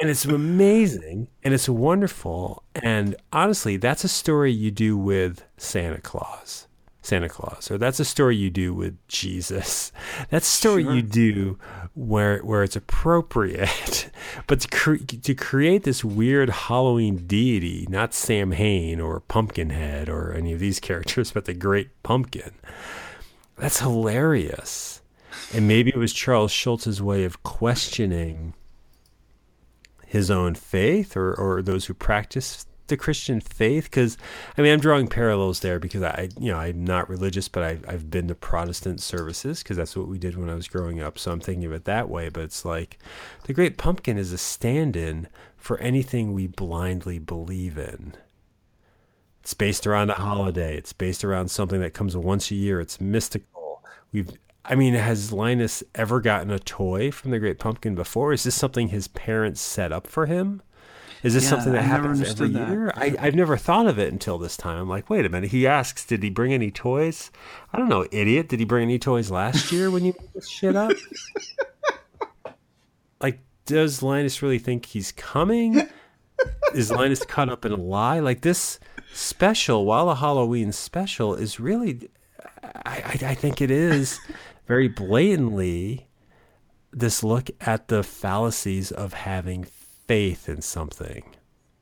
[0.00, 2.62] it's amazing and it's wonderful.
[2.82, 6.66] And honestly, that's a story you do with Santa Claus.
[7.10, 9.90] Santa Claus, or that's a story you do with Jesus.
[10.30, 10.94] That's a story Sure.
[10.94, 11.58] you do
[11.94, 14.10] where where it's appropriate.
[14.46, 20.52] But to, cre- to create this weird Halloween deity, not Samhain or Pumpkinhead or any
[20.52, 22.52] of these characters, but the Great Pumpkin,
[23.56, 25.02] that's hilarious.
[25.52, 28.54] And maybe it was Charles Schulz's way of questioning
[30.06, 34.18] his own faith or, or those who practice the Christian faith because
[34.56, 37.78] I mean I'm drawing parallels there because I you know I'm not religious but I,
[37.88, 41.18] I've been to Protestant services because that's what we did when I was growing up
[41.18, 42.98] so I'm thinking of it that way but it's like
[43.44, 48.14] the Great Pumpkin is a stand-in for anything we blindly believe in.
[49.42, 50.76] It's based around a holiday.
[50.76, 52.80] It's based around something that comes once a year.
[52.80, 53.84] It's mystical.
[54.12, 54.30] We've
[54.64, 58.32] I mean, has Linus ever gotten a toy from the Great Pumpkin before?
[58.32, 60.62] Is this something his parents set up for him?
[61.22, 62.68] Is this Yeah, something that I happens every that.
[62.70, 62.92] year?
[62.96, 64.78] I, I've never thought of it until this time.
[64.80, 65.50] I'm like, wait a minute.
[65.50, 67.30] He asks, did he bring any toys?
[67.72, 68.48] I don't know, idiot.
[68.48, 70.92] Did he bring any toys last year when you made this shit up?
[73.20, 75.86] like, does Linus really think he's coming?
[76.74, 78.20] Is Linus caught up in a lie?
[78.20, 78.80] Like this
[79.12, 82.08] special, while a Halloween special, is really,
[82.64, 84.18] I, I, I think it is
[84.66, 86.06] very blatantly
[86.92, 89.64] this look at the fallacies of having
[90.10, 91.22] faith in something.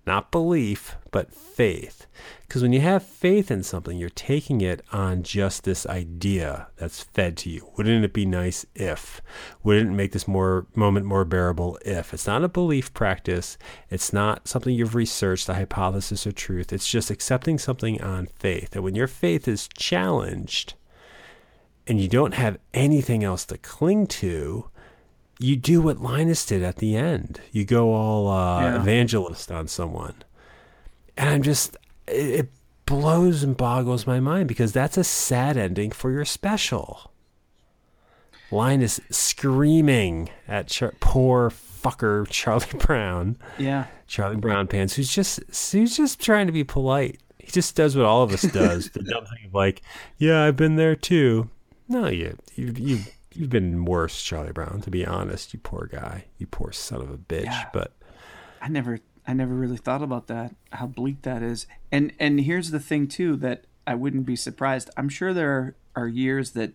[0.06, 2.06] Not belief, but faith.
[2.42, 7.02] Because when you have faith in something, you're taking it on just this idea that's
[7.02, 7.70] fed to you.
[7.78, 9.22] Wouldn't it be nice if?
[9.62, 12.12] Wouldn't it make this more moment more bearable if?
[12.12, 13.56] It's not a belief practice.
[13.88, 16.70] It's not something you've researched, a hypothesis or truth.
[16.70, 18.74] It's just accepting something on faith.
[18.76, 20.74] And when your faith is challenged
[21.86, 24.68] and you don't have anything else to cling to,
[25.39, 27.41] you do what Linus did at the end.
[27.53, 28.80] You go all uh, Yeah.
[28.80, 30.14] evangelist on someone.
[31.16, 31.76] And I'm just,
[32.07, 32.49] it, it
[32.86, 37.12] blows and boggles my mind because that's a sad ending for your special.
[38.51, 43.86] Linus screaming at Char- poor fucker Charlie Brown, Yeah.
[44.07, 45.41] Charlie Brown pants, who's just
[45.72, 47.20] who's just trying to be polite.
[47.39, 48.89] He just does what all of us does.
[48.95, 49.82] the dumb thing of like,
[50.16, 51.51] yeah, I've been there too.
[51.89, 52.99] No, you you you
[53.39, 54.80] you've been worse, Charlie Brown.
[54.82, 57.45] To be honest, you poor guy, you poor son of a bitch.
[57.45, 57.66] Yeah.
[57.72, 57.93] But
[58.61, 61.66] I never I never really thought about that, how bleak that is.
[61.93, 64.91] And and here's the thing too that I wouldn't be surprised.
[64.97, 66.72] I'm sure there are, are years that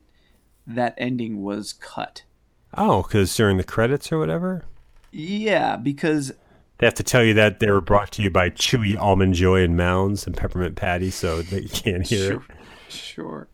[0.66, 2.24] that ending was cut.
[2.78, 4.64] oh, because during the credits or whatever,
[5.12, 6.32] Yeah, because
[6.80, 9.62] they have to tell you that they were brought to you by Chewy Almond Joy
[9.64, 12.40] and Mounds and Peppermint Patty, so that you can't hear it.
[12.94, 13.48] Sure.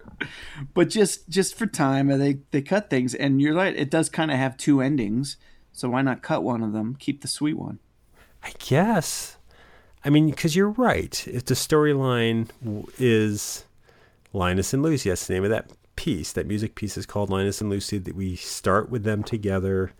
[0.73, 3.75] But just just for time, uh, they they cut things, and you're right.
[3.75, 5.37] It does kind of have two endings,
[5.71, 6.95] so why not cut one of them?
[6.99, 7.79] Keep the sweet one.
[8.43, 9.37] I guess.
[10.03, 11.27] I mean, because you're right.
[11.27, 12.49] If the storyline
[12.97, 13.65] is
[14.31, 16.31] Linus and Lucy, that's the name of that piece.
[16.31, 17.97] That music piece is called Linus and Lucy.
[17.97, 19.91] That we start with them together.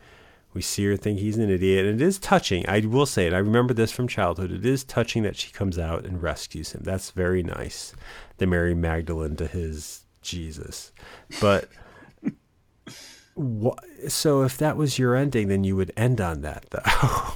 [0.54, 2.68] We see her think he's an idiot, and it is touching.
[2.68, 3.34] I will say it.
[3.34, 4.52] I remember this from childhood.
[4.52, 6.82] It is touching that she comes out and rescues him.
[6.84, 7.94] That's very nice.
[8.40, 10.92] The Mary Magdalene to his Jesus,
[11.40, 11.70] but.
[13.36, 13.76] Wha-
[14.10, 17.34] so if that was your ending, then you would end on that, though.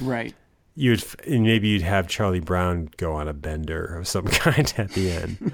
[0.00, 0.34] Right.
[0.74, 4.90] you'd and maybe you'd have Charlie Brown go on a bender of some kind at
[4.92, 5.52] the end.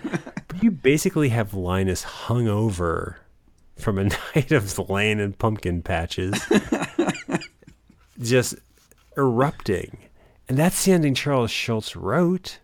[0.48, 3.18] but you basically have Linus hung over
[3.76, 4.04] from a
[4.34, 6.40] night of laying in pumpkin patches,
[8.20, 8.54] just
[9.16, 9.98] erupting,
[10.48, 12.58] and that's the ending Charles Schulz wrote.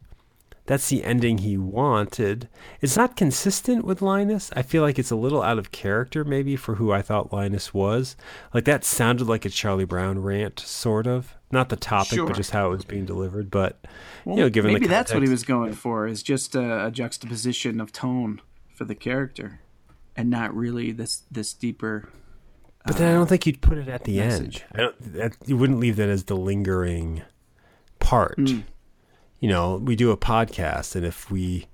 [0.67, 2.49] That's the ending he wanted.
[2.81, 4.51] It's not consistent with Linus.
[4.55, 7.75] I feel like it's a little out of character, maybe, for who I thought Linus
[7.75, 8.17] was.
[8.55, 11.35] Like, that sounded like a Charlie Brown rant, sort of.
[11.51, 12.27] Not the topic, Sure.
[12.27, 13.51] but just how it was being delivered.
[13.51, 13.85] But,
[14.25, 17.81] you know, given maybe that's what he was going for is just a, a juxtaposition
[17.81, 18.41] of tone
[18.73, 19.61] for the character,
[20.17, 22.09] and not really this this deeper.
[22.87, 24.63] But then I don't uh, think you'd put it at the message.
[24.63, 24.65] end.
[24.73, 25.13] I don't.
[25.15, 27.23] That, you wouldn't leave that as the lingering
[27.99, 28.39] part.
[28.39, 28.61] Hmm.
[29.43, 31.67] You know, we do a podcast, and if we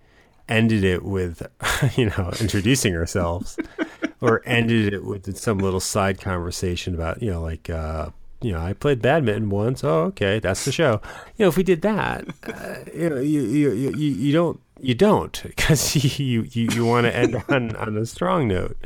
[0.49, 1.47] ended it with,
[1.97, 3.59] you know, introducing ourselves,
[4.23, 8.09] or ended it with some little side conversation about, you know, like, uh,
[8.41, 9.83] you know, I played badminton once.
[9.83, 11.01] Oh, okay, that's the show.
[11.37, 14.61] You know, if we did that, uh, you know, you you you, you don't.
[14.81, 18.77] You don't because you, you, you want to end on, on a strong note.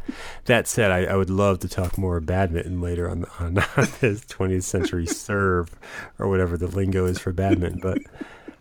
[0.46, 4.24] That said, I, I would love to talk more badminton later on on, on this
[4.24, 5.78] 20th century serve
[6.18, 7.80] or whatever the lingo is for badminton.
[7.80, 7.98] But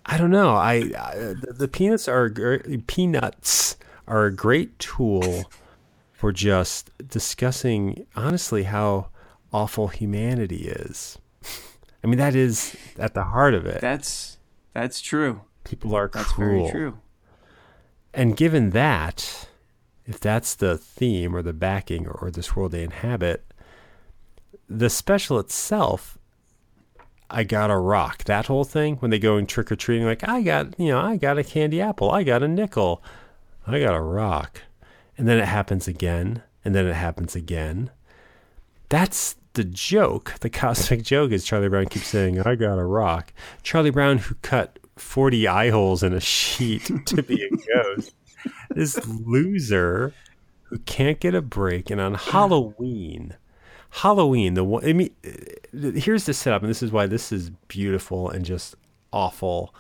[0.06, 0.56] I don't know.
[0.56, 2.30] I, I the, the peanuts are
[2.88, 3.78] peanuts
[4.08, 5.46] are a great tool
[6.12, 9.10] for just discussing honestly how
[9.54, 11.18] awful humanity is.
[12.04, 13.82] I mean, that is at the heart of it.
[13.82, 14.38] That's
[14.74, 15.42] that's true.
[15.64, 16.68] People are That's cruel.
[16.68, 16.98] very true.
[18.14, 19.48] And given that,
[20.06, 23.46] if that's the theme or the backing or, or this world they inhabit,
[24.68, 26.18] the special itself,
[27.32, 28.26] I got a rock.
[28.26, 31.00] That whole thing when they go and trick or treating, like I got, you know,
[31.00, 33.02] I got a candy apple, I got a nickel,
[33.66, 34.62] I got a rock,
[35.18, 37.90] and then it happens again, and then it happens again.
[38.90, 40.36] That's the joke.
[40.42, 44.36] The cosmic joke is Charlie Brown keeps saying, "I got a rock." Charlie Brown, who
[44.42, 48.14] cut forty eye holes in a sheet to be a ghost,
[48.70, 50.14] this loser
[50.64, 53.36] who can't get a break, and on Halloween.
[53.92, 54.86] Halloween, the one.
[54.86, 55.14] I mean,
[55.74, 58.76] here's the setup, and this is why this is beautiful and just
[59.12, 59.76] awful.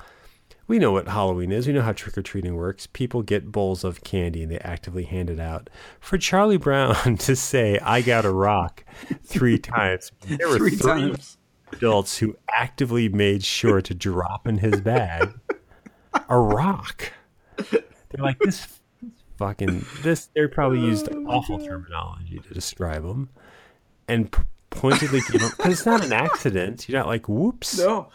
[0.67, 1.67] We know what Halloween is.
[1.67, 2.87] We know how trick or treating works.
[2.87, 5.69] People get bowls of candy and they actively hand it out.
[5.99, 8.85] For Charlie Brown to say, I got a rock
[9.23, 10.79] three times, there were Three three,
[11.11, 11.37] times.
[11.73, 15.33] adults who actively made sure to drop in his bag
[16.29, 17.11] a rock.
[17.57, 17.83] They're
[18.19, 18.79] like, this
[19.37, 23.29] fucking, this, they probably used awful terminology to describe him
[24.07, 26.87] and p- pointedly him, because it's not an accident.
[26.89, 27.77] You're not like, whoops.
[27.77, 28.09] No.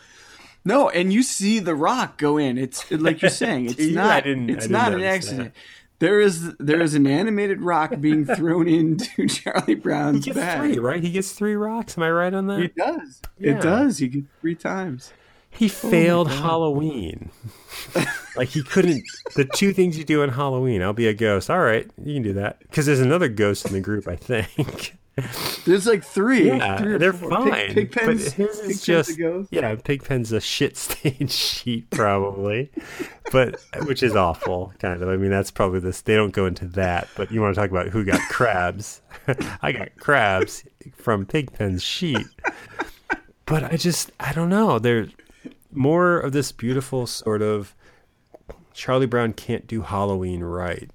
[0.64, 2.58] No, and you see the rock go in.
[2.58, 3.66] It's like you're saying.
[3.78, 4.26] It's not.
[4.26, 5.54] it's didn't an accident.
[5.98, 10.60] There is there is an animated rock being thrown into Charlie He Brown's gets bag.
[10.60, 11.02] three, right?
[11.02, 11.96] He gets three rocks.
[11.96, 12.60] Am I right on that?
[12.60, 13.22] He does.
[13.38, 13.52] Yeah.
[13.56, 13.98] It does.
[13.98, 15.12] He gets three times.
[15.48, 17.30] He oh failed Halloween.
[18.36, 19.04] like he couldn't.
[19.36, 20.82] The two things you do in Halloween.
[20.82, 21.48] I'll be a ghost.
[21.48, 22.58] All right, you can do that.
[22.58, 24.06] Because there's another ghost in the group.
[24.06, 24.96] I think.
[25.64, 26.48] There's like three.
[26.48, 27.30] Yeah, three they're four.
[27.30, 27.72] fine.
[27.72, 29.74] Pig, Pigpen's, but his is just a yeah.
[29.76, 32.70] Pigpen's a shit stained sheet probably,
[33.32, 34.74] but which is awful.
[34.78, 35.08] Kind of.
[35.08, 36.02] I mean, that's probably this.
[36.02, 37.08] They don't go into that.
[37.16, 39.00] But you want to talk about who got crabs?
[39.62, 40.64] I got crabs
[40.94, 42.26] from Pigpen's sheet.
[43.46, 44.78] But I just I don't know.
[44.78, 45.08] There's
[45.72, 47.74] more of this beautiful sort of
[48.74, 50.90] Charlie Brown can't do Halloween right.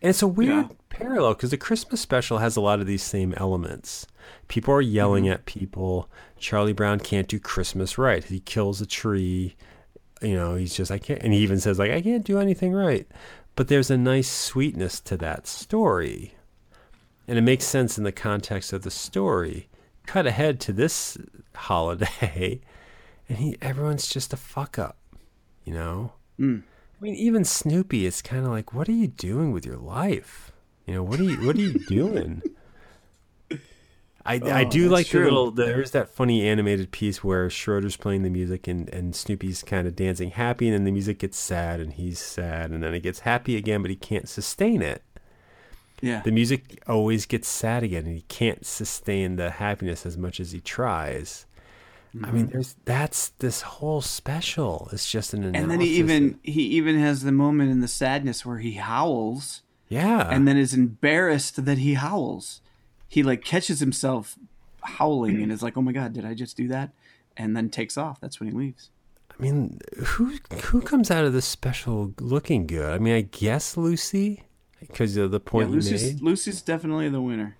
[0.00, 0.68] And it's a weird Yeah.
[0.98, 4.06] Parallel because the Christmas special has a lot of these same elements.
[4.48, 5.32] People are yelling Mm-hmm.
[5.32, 6.08] at people.
[6.38, 8.22] Charlie Brown can't do Christmas right.
[8.24, 9.56] He kills a tree.
[10.22, 12.72] You know, he's just I can't, and he even says like I can't do anything
[12.72, 13.06] right.
[13.54, 16.34] But there's a nice sweetness to that story,
[17.28, 19.68] and it makes sense in the context of the story.
[20.06, 21.16] Cut ahead to this
[21.54, 22.60] holiday,
[23.28, 24.96] and he everyone's just a fuck up.
[25.64, 26.12] You know.
[26.38, 26.62] Mm.
[26.98, 30.52] I mean, even Snoopy is kind of like, "What are you doing with your life?
[30.86, 32.42] You know, what are you what are you doing?"
[34.24, 35.20] I, I Oh, do like true.
[35.20, 35.50] the little.
[35.52, 39.94] There's that funny animated piece where Schroeder's playing the music and, and Snoopy's kind of
[39.94, 43.20] dancing happy, and then the music gets sad, and he's sad, and then it gets
[43.20, 45.02] happy again, but he can't sustain it.
[46.02, 46.22] Yeah.
[46.24, 50.50] The music always gets sad again, and he can't sustain the happiness as much as
[50.52, 51.46] he tries.
[52.12, 52.34] I Mm-hmm.
[52.34, 54.88] mean, there's that's this whole special.
[54.92, 55.62] It's just an analysis.
[55.62, 59.62] and then he even he even has the moment in the sadness where he howls
[59.88, 62.60] yeah, and then is embarrassed that he howls.
[63.08, 64.36] He like catches himself
[64.82, 66.90] howling and is like, "Oh my god, did I just do that?"
[67.36, 68.20] And then takes off.
[68.20, 68.90] That's when he leaves.
[69.38, 72.94] I mean, who who comes out of this special looking good?
[72.94, 74.44] I mean, I guess Lucy,
[74.80, 76.22] because of the point you Lucy's made.
[76.22, 77.56] Lucy's definitely the winner.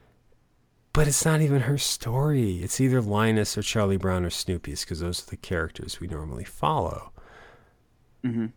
[0.92, 2.62] But it's not even her story.
[2.62, 6.44] It's either Linus or Charlie Brown or Snoopy's, because those are the characters we normally
[6.44, 7.12] follow.
[8.24, 8.52] Mhm.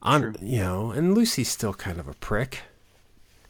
[0.00, 0.34] On True.
[0.40, 2.60] you know, and Lucy's still kind of a prick.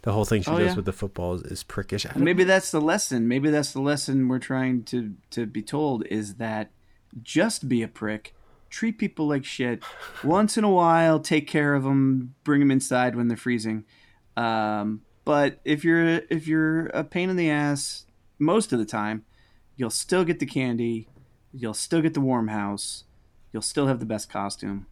[0.02, 0.74] The whole thing she Oh, does yeah.
[0.74, 2.14] with the football is, is prickish.
[2.16, 3.28] Maybe that's the lesson.
[3.28, 6.70] Maybe that's the lesson we're trying to to be told is that
[7.22, 8.34] just be a prick,
[8.68, 9.82] treat people like shit.
[10.24, 13.84] Once in a while, take care of them, bring them inside when they're freezing.
[14.36, 18.06] Um, but if you're if you're a pain in the ass
[18.38, 19.24] most of the time,
[19.76, 21.06] you'll still get the candy,
[21.52, 23.04] you'll still get the warm house,
[23.52, 24.86] you'll still have the best costume.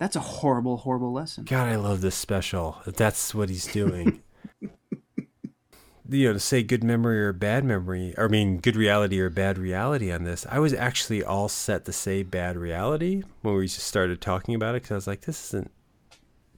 [0.00, 1.44] That's a horrible, horrible lesson.
[1.44, 2.78] God, I love this special.
[2.86, 4.22] If That's what he's doing.
[6.08, 9.28] you know, to say good memory or bad memory, or I mean, good reality or
[9.28, 13.66] bad reality on this, I was actually all set to say bad reality when we
[13.66, 15.70] just started talking about it because I was like, this isn't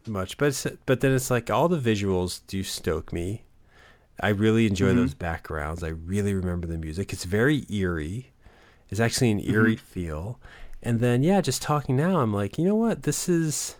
[0.06, 0.38] much.
[0.38, 3.42] But it's, but then it's like all the visuals do stoke me.
[4.20, 4.98] I really enjoy mm-hmm.
[4.98, 5.82] those backgrounds.
[5.82, 7.12] I really remember the music.
[7.12, 8.30] It's very eerie.
[8.88, 9.52] It's actually an mm-hmm.
[9.52, 10.38] eerie feel.
[10.82, 13.02] And then yeah, just talking now, I'm like, you know what?
[13.04, 13.76] This is.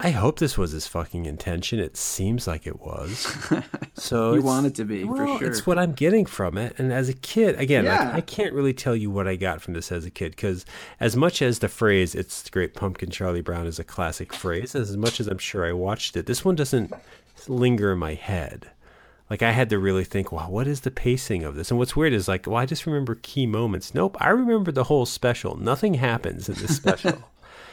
[0.00, 1.78] I hope this was his fucking intention.
[1.78, 3.26] It seems like it was.
[3.96, 5.48] So You want it to be, for well, sure.
[5.48, 6.74] It's what I'm getting from it.
[6.78, 8.10] And as a kid, again, Yeah.
[8.12, 10.66] I, I can't really tell you what I got from this as a kid because
[10.98, 14.74] as much as the phrase "It's the Great Pumpkin Charlie Brown" is a classic phrase,
[14.74, 16.92] as much as I'm sure I watched it, this one doesn't
[17.46, 18.68] linger in my head.
[19.34, 21.72] Like I had to really think, wow, what is the pacing of this?
[21.72, 23.92] And what's weird is like, well, I just remember key moments.
[23.92, 25.56] Nope, I remember the whole special.
[25.56, 27.18] Nothing happens in this special.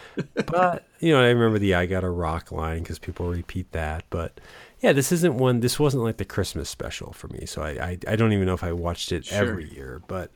[0.48, 4.06] but you know, I remember the "I got a rock" line because people repeat that.
[4.10, 4.42] But
[4.80, 5.60] yeah, this isn't one.
[5.60, 7.46] This wasn't like the Christmas special for me.
[7.46, 9.38] So I, I, I don't even know if I watched it Sure.
[9.38, 10.02] every year.
[10.08, 10.32] But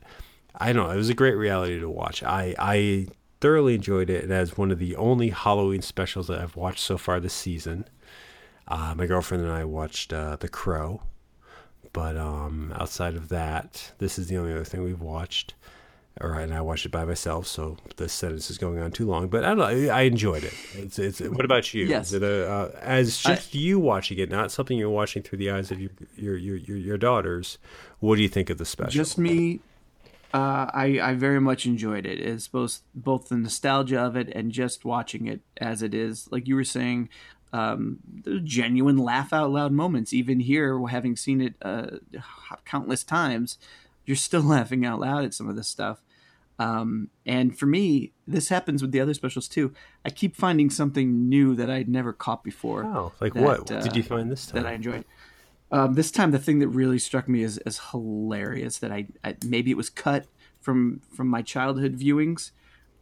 [0.54, 0.92] I don't know.
[0.92, 2.22] It was a great reality to watch.
[2.22, 3.08] I, I
[3.40, 4.22] thoroughly enjoyed it.
[4.22, 7.88] And as one of the only Halloween specials that I've watched so far this season.
[8.68, 11.02] Uh, my girlfriend and I watched uh, The Crow.
[11.96, 15.54] But um, outside of that, this is the only other thing we've watched.
[16.20, 19.28] Or and I watched it by myself, so this sentence is going on too long.
[19.28, 19.64] But I don't know.
[19.64, 20.52] I I enjoyed it.
[20.74, 21.20] It's, it's.
[21.20, 21.86] What about you?
[21.86, 22.08] Yes.
[22.08, 25.50] Is it a, uh, as just you watching it, not something you're watching through the
[25.50, 27.56] eyes of your your your, your, your daughters?
[28.00, 28.90] What do you think of the special?
[28.90, 29.60] Just me.
[30.34, 32.20] Uh, I I very much enjoyed it.
[32.20, 36.28] It's both both the nostalgia of it and just watching it as it is.
[36.30, 37.08] Like you were saying,
[37.52, 40.12] um, the genuine laugh out loud moments.
[40.12, 41.98] Even here, having seen it uh,
[42.64, 43.58] countless times,
[44.04, 46.02] you're still laughing out loud at some of this stuff.
[46.58, 49.74] Um, and for me, this happens with the other specials too.
[50.04, 52.84] I keep finding something new that I'd never caught before.
[52.84, 53.70] oh, like that, what?
[53.70, 54.62] What did you uh, find this time?
[54.62, 55.04] that I enjoyed.
[55.70, 59.36] Um, this time, the thing that really struck me as, as hilarious that I, I
[59.44, 60.26] maybe it was cut
[60.60, 62.52] from from my childhood viewings,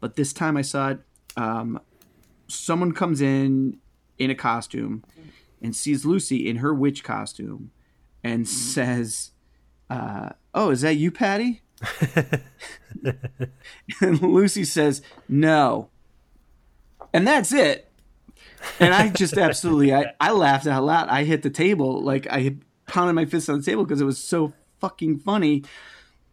[0.01, 1.01] but this time I saw it.
[1.37, 1.81] Um,
[2.47, 3.79] someone comes in
[4.19, 5.05] in a costume
[5.63, 7.71] and sees Lucy in her witch costume,
[8.23, 9.31] and says,
[9.89, 11.63] uh, "Oh, is that you, Patty?"
[14.01, 15.89] and Lucy says, "No,"
[17.13, 17.91] and that's it
[18.81, 21.09] and I just absolutely I, I laughed out loud.
[21.09, 22.57] I hit the table like I
[22.87, 25.65] pounded my fist on the table because it was so fucking funny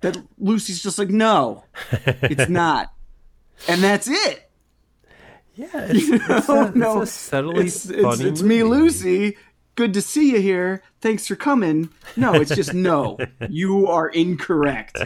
[0.01, 2.91] that Lucy's just like, no, it's not,
[3.67, 4.49] and that's it.
[5.56, 8.26] Yeah, it's, it's, a, it's no, a subtly it's, funny.
[8.26, 8.64] it's me.
[8.64, 9.38] Lucy.
[9.76, 10.84] Good to see you here.
[10.99, 11.89] Thanks for coming.
[12.18, 13.18] No, it's just no.
[13.49, 14.97] You are incorrect.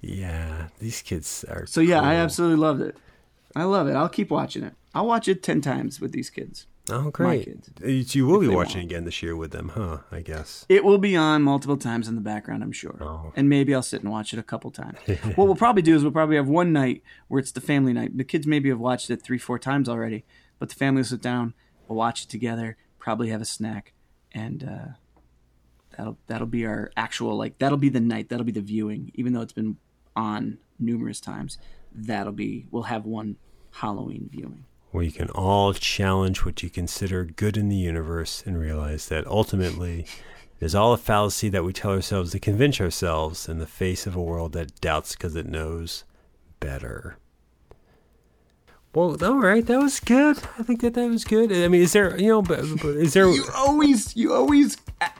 [0.00, 1.66] Yeah, these kids are.
[1.66, 2.96] So yeah, I absolutely loved it.
[3.56, 3.94] I love it.
[3.96, 4.74] I'll keep watching it.
[4.94, 6.66] I'll watch it ten times with these kids.
[6.90, 7.44] Oh, great!
[7.44, 7.70] kids.
[7.80, 8.90] You you will be watching want.
[8.90, 9.98] again this year with them, huh?
[10.10, 10.66] I guess.
[10.68, 12.96] It will be on multiple times in the background, I'm sure.
[13.00, 13.32] Oh.
[13.36, 14.98] And maybe I'll sit and watch it a couple times.
[15.34, 18.16] what we'll probably do is we'll probably have one night where it's the family night.
[18.16, 20.24] The kids maybe have watched it three, four times already,
[20.58, 21.54] but the family will sit down,
[21.88, 23.92] we'll watch it together, probably have a snack,
[24.32, 24.92] and uh,
[25.96, 29.32] that'll that'll be our actual like that'll be the night, that'll be the viewing, even
[29.32, 29.76] though it's been
[30.16, 31.58] on numerous times.
[31.92, 33.36] That'll be we'll have one
[33.72, 34.64] Halloween viewing.
[34.90, 39.26] Where you can all challenge what you consider good in the universe and realize that
[39.26, 40.00] ultimately
[40.60, 44.06] it is all a fallacy that we tell ourselves to convince ourselves in the face
[44.06, 46.04] of a world that doubts because it knows
[46.58, 47.16] better.
[48.92, 50.38] Well, all right, that was good.
[50.58, 51.52] I think that that was good.
[51.52, 53.28] I mean, is there, you know, but, but is there?
[53.32, 54.76] You always, you always,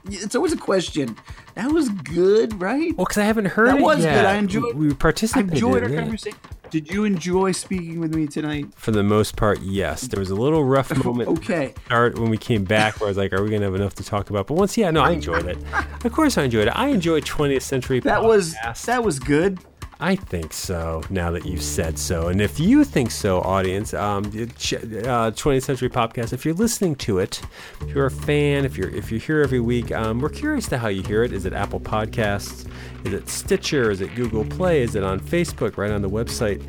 [0.07, 1.16] it's always a question.
[1.55, 2.97] That was good, right?
[2.97, 4.14] Well, because I haven't heard That it was yet.
[4.16, 4.25] good.
[4.25, 5.53] I enjoyed- We I participated.
[5.53, 6.01] enjoyed our yeah.
[6.01, 6.39] conversation.
[6.71, 8.66] Did you enjoy speaking with me tonight?
[8.77, 10.03] For the most part, yes.
[10.03, 11.29] There was a little rough moment.
[11.29, 11.75] Okay.
[11.87, 13.95] start when we came back where I was like, are we going to have enough
[13.97, 14.47] to talk about?
[14.47, 15.59] But once, yeah, no, I enjoyed it.
[16.05, 16.73] Of course I enjoyed it.
[16.75, 18.55] I enjoyed 20th Century That was
[18.87, 19.59] that was good.
[20.03, 22.28] I think so, now that you've said so.
[22.28, 27.18] And if you think so, audience, um, uh, 20th Century Popcast, if you're listening to
[27.18, 27.42] it,
[27.82, 30.78] if you're a fan, if you're if you're here every week, um, we're curious to
[30.78, 31.34] how you hear it.
[31.34, 32.66] Is it Apple Podcasts?
[33.05, 33.90] Is it Stitcher?
[33.90, 34.80] Is it Google Play?
[34.80, 36.66] Is it on Facebook, right on the website?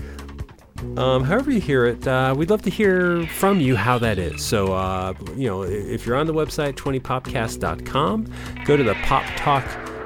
[0.98, 4.44] Um, however you hear it, uh, we'd love to hear from you how that is.
[4.44, 8.28] So, uh, you know, if you're on the website, 20popcast.com,
[8.66, 9.64] go to the Pop Talk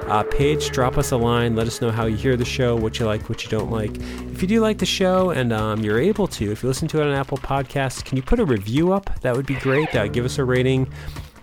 [0.07, 2.99] uh, page, drop us a line, let us know how you hear the show, what
[2.99, 3.95] you like, what you don't like.
[4.31, 7.01] If you do like the show and um, you're able to, if you listen to
[7.01, 9.19] it on Apple Podcasts, can you put a review up?
[9.21, 9.93] That would be great.
[9.95, 10.87] Uh, give us a rating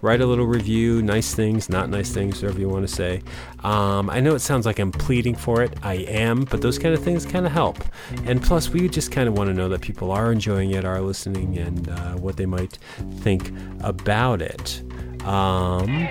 [0.02, 3.22] write a little review, nice things, not nice things, whatever you want to say.
[3.62, 5.78] Um, I know it sounds like I'm pleading for it.
[5.82, 7.78] I am, but those kind of things kind of help.
[8.24, 11.00] And plus, we just kind of want to know that people are enjoying it, are
[11.00, 12.78] listening, and uh, what they might
[13.20, 14.82] think about it.
[15.24, 16.08] Um,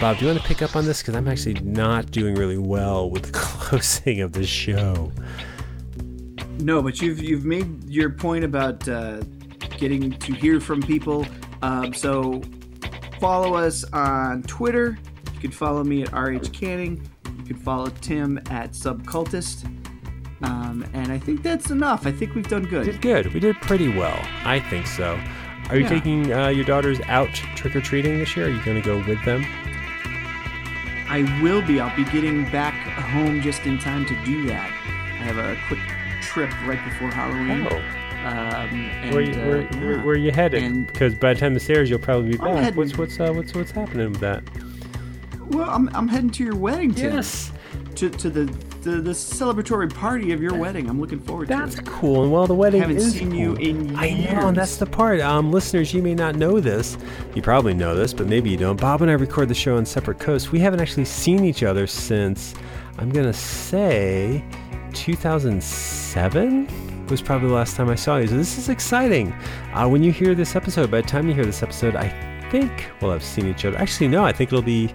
[0.00, 1.00] Bob, do you want to pick up on this?
[1.00, 5.12] Because I'm actually not doing really well with the closing of the show.
[6.58, 9.22] No, but you've you've made your point about uh,
[9.78, 11.26] getting to hear from people.
[11.62, 12.40] Um, so
[13.20, 14.98] follow us on Twitter.
[15.34, 17.08] You can follow me at RH Canning.
[17.38, 19.64] You can follow Tim at Subcultist.
[20.42, 22.06] Um, and I think that's enough.
[22.06, 22.84] I think we've done good.
[22.84, 23.32] did good.
[23.32, 24.18] We did pretty well.
[24.44, 25.20] I think so.
[25.70, 25.88] Are you Yeah.
[25.88, 28.46] taking uh, your daughters out trick or treating this year?
[28.46, 29.44] Are you going to go with them?
[31.08, 31.80] I will be.
[31.80, 34.70] I'll be getting back home just in time to do that.
[34.70, 35.80] I have a quick
[36.22, 37.66] trip right before Halloween.
[37.70, 37.76] Oh.
[38.26, 40.86] Um, and, Where, you, uh, where, where, where you headed?
[40.86, 42.56] Because by the time this airs, you'll probably be back.
[42.56, 44.42] heading- What's what's uh, what's what's happening with that?
[45.48, 47.14] Well, I'm, I'm heading to your wedding, Tim.
[47.14, 47.52] Yes,
[47.96, 48.44] To, to the,
[48.82, 50.88] the the celebratory party of your wedding.
[50.88, 51.84] I'm looking forward that's to it.
[51.84, 52.22] That's cool.
[52.24, 54.76] And while the wedding I Haven't is seen you cool- in I know, and that's
[54.76, 55.20] the part.
[55.20, 56.98] Um, listeners, you may not know this.
[57.34, 58.80] You probably know this, but maybe you don't.
[58.80, 60.50] Bob and I record the show on separate coasts.
[60.52, 62.54] We haven't actually seen each other since
[62.98, 64.44] I'm gonna say
[64.94, 66.68] 2007
[67.08, 68.26] was probably the last time I saw you.
[68.26, 69.32] So this is exciting.
[69.74, 72.08] Uh, when you hear this episode, by the time you hear this episode, I
[72.50, 73.76] think we'll have seen each other.
[73.78, 74.92] Actually, no, I think it'll be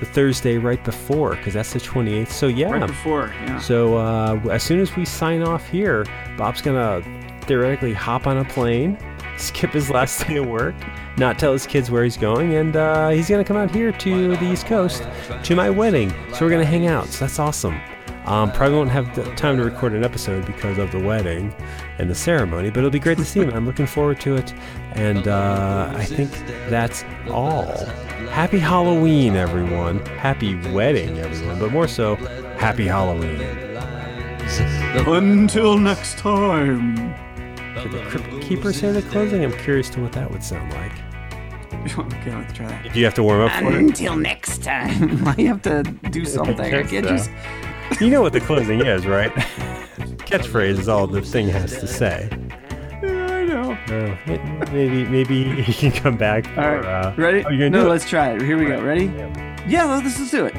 [0.00, 2.28] the Thursday right before because that's the 28th.
[2.28, 3.58] So yeah, Right before, yeah.
[3.60, 6.04] so uh, as soon as we sign off here,
[6.36, 7.02] Bob's gonna
[7.42, 8.98] theoretically hop on a plane,
[9.36, 10.74] skip his last day of work,
[11.16, 14.36] not tell his kids where he's going, and uh, he's gonna come out here to
[14.36, 15.02] the East Coast
[15.44, 16.10] to my wedding.
[16.34, 17.06] So we're gonna hang out.
[17.06, 17.78] So that's awesome.
[18.26, 21.54] Um, probably won't have the time to record an episode because of the wedding
[21.98, 23.50] and the ceremony, but it'll be great to see him.
[23.50, 24.52] I'm looking forward to it,
[24.92, 26.30] and uh, I think
[26.68, 27.74] that's all.
[28.30, 30.04] Happy Halloween, everyone.
[30.06, 31.58] Happy wedding, everyone.
[31.58, 32.16] But more so,
[32.56, 33.40] happy Halloween.
[34.94, 36.96] Until next time.
[37.82, 39.42] Did the Crypt Keeper say the closing?
[39.42, 40.92] I'm curious to what that would sound like.
[41.98, 42.92] okay, let's try that.
[42.92, 43.74] Do you have to warm up for it?
[43.74, 45.26] Until next time.
[45.28, 46.60] I have to do something.
[46.60, 47.10] I guess can't so.
[47.16, 47.30] just.
[48.00, 49.32] You know what the closing is, right?
[50.26, 52.28] Catchphrase is all the thing has to say.
[53.02, 53.72] I know.
[53.88, 56.46] Uh, may- maybe, maybe he can come back.
[56.46, 57.44] For, All right, uh, ready?
[57.44, 58.42] Oh, no, let's try it.
[58.42, 58.80] Here we go.
[58.82, 59.06] Ready?
[59.06, 59.66] Yeah.
[59.68, 60.54] Yeah, let's, let's do it.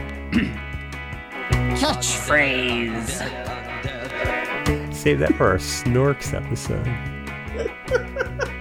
[1.80, 3.10] Catchphrase.
[4.94, 6.86] Save that for our Snorks episode.